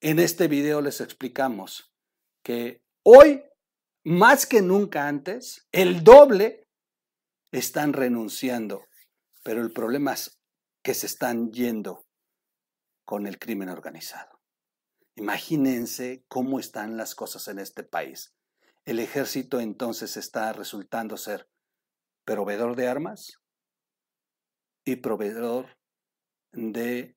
en 0.00 0.18
este 0.20 0.46
video 0.48 0.80
les 0.80 1.00
explicamos 1.00 1.92
que 2.44 2.82
Hoy, 3.10 3.42
más 4.04 4.44
que 4.44 4.60
nunca 4.60 5.08
antes, 5.08 5.66
el 5.72 6.04
doble 6.04 6.68
están 7.50 7.94
renunciando, 7.94 8.84
pero 9.42 9.62
el 9.62 9.72
problema 9.72 10.12
es 10.12 10.38
que 10.82 10.92
se 10.92 11.06
están 11.06 11.50
yendo 11.50 12.04
con 13.06 13.26
el 13.26 13.38
crimen 13.38 13.70
organizado. 13.70 14.42
Imagínense 15.16 16.22
cómo 16.28 16.60
están 16.60 16.98
las 16.98 17.14
cosas 17.14 17.48
en 17.48 17.60
este 17.60 17.82
país. 17.82 18.34
El 18.84 19.00
ejército 19.00 19.58
entonces 19.58 20.18
está 20.18 20.52
resultando 20.52 21.16
ser 21.16 21.48
proveedor 22.26 22.76
de 22.76 22.88
armas 22.88 23.38
y 24.88 24.96
proveedor 24.96 25.76
de 26.52 27.14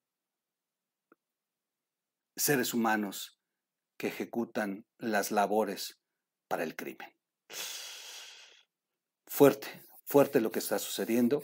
seres 2.35 2.73
humanos 2.73 3.39
que 3.97 4.07
ejecutan 4.07 4.85
las 4.97 5.31
labores 5.31 6.01
para 6.49 6.63
el 6.63 6.75
crimen. 6.75 7.15
Fuerte, 9.25 9.85
fuerte 10.03 10.41
lo 10.41 10.51
que 10.51 10.59
está 10.59 10.79
sucediendo 10.79 11.43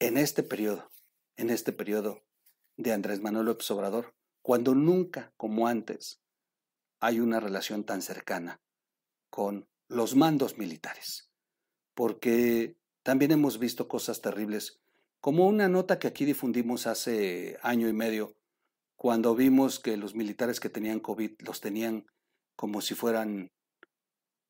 en 0.00 0.18
este 0.18 0.42
periodo, 0.42 0.90
en 1.36 1.48
este 1.48 1.72
periodo 1.72 2.22
de 2.76 2.92
Andrés 2.92 3.22
Manuel 3.22 3.46
López 3.46 3.70
Obrador, 3.70 4.14
cuando 4.42 4.74
nunca 4.74 5.32
como 5.38 5.66
antes 5.66 6.20
hay 7.00 7.20
una 7.20 7.40
relación 7.40 7.84
tan 7.84 8.02
cercana 8.02 8.60
con 9.30 9.66
los 9.88 10.14
mandos 10.14 10.58
militares. 10.58 11.30
Porque 11.94 12.76
también 13.02 13.32
hemos 13.32 13.58
visto 13.58 13.88
cosas 13.88 14.20
terribles, 14.20 14.83
como 15.24 15.46
una 15.46 15.70
nota 15.70 15.98
que 15.98 16.06
aquí 16.06 16.26
difundimos 16.26 16.86
hace 16.86 17.58
año 17.62 17.88
y 17.88 17.94
medio 17.94 18.36
cuando 18.94 19.34
vimos 19.34 19.80
que 19.80 19.96
los 19.96 20.14
militares 20.14 20.60
que 20.60 20.68
tenían 20.68 21.00
COVID 21.00 21.40
los 21.46 21.62
tenían 21.62 22.04
como 22.56 22.82
si 22.82 22.94
fueran 22.94 23.50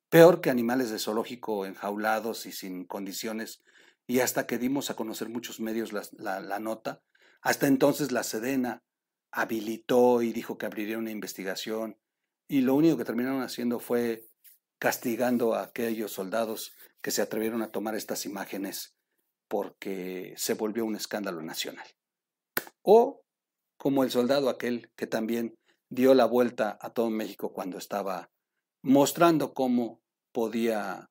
peor 0.08 0.40
que 0.40 0.50
animales 0.50 0.90
de 0.90 0.98
zoológico 0.98 1.64
enjaulados 1.64 2.44
y 2.46 2.50
sin 2.50 2.86
condiciones, 2.86 3.62
y 4.08 4.18
hasta 4.18 4.48
que 4.48 4.58
dimos 4.58 4.90
a 4.90 4.96
conocer 4.96 5.28
muchos 5.28 5.60
medios 5.60 5.92
la, 5.92 6.58
nota, 6.58 7.04
hasta 7.40 7.68
entonces 7.68 8.10
la 8.10 8.24
Sedena 8.24 8.82
habilitó 9.30 10.22
y 10.22 10.32
dijo 10.32 10.58
que 10.58 10.66
abriría 10.66 10.98
una 10.98 11.12
investigación, 11.12 12.00
y 12.48 12.62
lo 12.62 12.74
único 12.74 12.96
que 12.96 13.04
terminaron 13.04 13.42
haciendo 13.42 13.78
fue 13.78 14.26
castigando 14.80 15.54
a 15.54 15.62
aquellos 15.62 16.10
soldados 16.10 16.72
que 17.00 17.12
se 17.12 17.22
atrevieron 17.22 17.62
a 17.62 17.70
tomar 17.70 17.94
estas 17.94 18.26
imágenes 18.26 18.94
porque 19.48 20.34
se 20.36 20.54
volvió 20.54 20.84
un 20.84 20.96
escándalo 20.96 21.42
nacional. 21.42 21.86
O 22.82 23.22
como 23.76 24.04
el 24.04 24.10
soldado 24.10 24.48
aquel 24.48 24.90
que 24.96 25.06
también 25.06 25.58
dio 25.88 26.14
la 26.14 26.24
vuelta 26.24 26.78
a 26.80 26.90
todo 26.90 27.10
México 27.10 27.52
cuando 27.52 27.78
estaba 27.78 28.30
mostrando 28.82 29.54
cómo 29.54 30.00
podía 30.32 31.10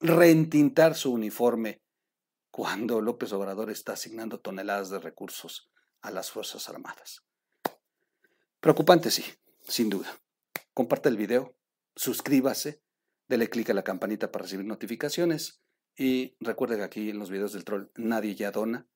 reentintar 0.00 0.94
su 0.94 1.12
uniforme 1.12 1.82
cuando 2.50 3.00
López 3.00 3.32
Obrador 3.32 3.70
está 3.70 3.94
asignando 3.94 4.38
toneladas 4.40 4.90
de 4.90 4.98
recursos 4.98 5.70
a 6.02 6.10
las 6.10 6.30
Fuerzas 6.30 6.68
Armadas. 6.68 7.24
Preocupante, 8.60 9.10
sí, 9.10 9.24
sin 9.62 9.90
duda. 9.90 10.20
Comparte 10.72 11.08
el 11.08 11.16
video, 11.16 11.56
suscríbase, 11.96 12.80
dele 13.28 13.48
clic 13.48 13.70
a 13.70 13.74
la 13.74 13.82
campanita 13.82 14.30
para 14.30 14.44
recibir 14.44 14.66
notificaciones 14.66 15.63
y 15.96 16.36
recuerde 16.40 16.76
que 16.76 16.82
aquí 16.82 17.10
en 17.10 17.18
los 17.18 17.30
videos 17.30 17.52
del 17.52 17.64
troll 17.64 17.90
nadie 17.96 18.34
ya 18.34 18.50
dona, 18.50 18.86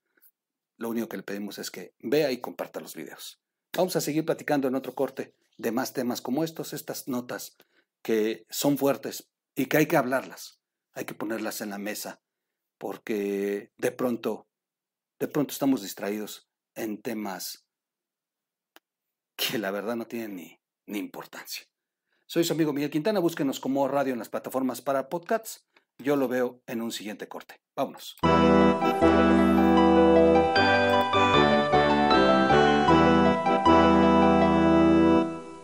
lo 0.76 0.88
único 0.88 1.08
que 1.08 1.16
le 1.16 1.22
pedimos 1.22 1.58
es 1.58 1.70
que 1.70 1.94
vea 2.00 2.30
y 2.30 2.40
comparta 2.40 2.80
los 2.80 2.94
videos. 2.94 3.40
Vamos 3.76 3.96
a 3.96 4.00
seguir 4.00 4.24
platicando 4.24 4.68
en 4.68 4.74
otro 4.74 4.94
corte 4.94 5.34
de 5.56 5.72
más 5.72 5.92
temas 5.92 6.20
como 6.20 6.44
estos, 6.44 6.72
estas 6.72 7.08
notas 7.08 7.56
que 8.02 8.46
son 8.48 8.78
fuertes 8.78 9.30
y 9.54 9.66
que 9.66 9.76
hay 9.76 9.86
que 9.86 9.96
hablarlas, 9.96 10.60
hay 10.92 11.04
que 11.04 11.14
ponerlas 11.14 11.60
en 11.60 11.70
la 11.70 11.78
mesa, 11.78 12.22
porque 12.78 13.72
de 13.76 13.92
pronto, 13.92 14.48
de 15.18 15.28
pronto 15.28 15.52
estamos 15.52 15.82
distraídos 15.82 16.48
en 16.74 17.02
temas 17.02 17.66
que 19.36 19.58
la 19.58 19.70
verdad 19.70 19.96
no 19.96 20.06
tienen 20.06 20.36
ni, 20.36 20.60
ni 20.86 20.98
importancia. 20.98 21.64
Soy 22.26 22.44
su 22.44 22.52
amigo 22.52 22.72
Miguel 22.72 22.90
Quintana, 22.90 23.20
búsquenos 23.20 23.58
como 23.58 23.88
radio 23.88 24.12
en 24.12 24.18
las 24.18 24.28
plataformas 24.28 24.82
para 24.82 25.08
podcasts. 25.08 25.66
Yo 26.00 26.14
lo 26.16 26.28
veo 26.28 26.60
en 26.66 26.80
un 26.80 26.92
siguiente 26.92 27.28
corte. 27.28 27.60
Vámonos. 27.74 28.16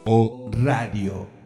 o 0.06 0.50
radio. 0.52 1.43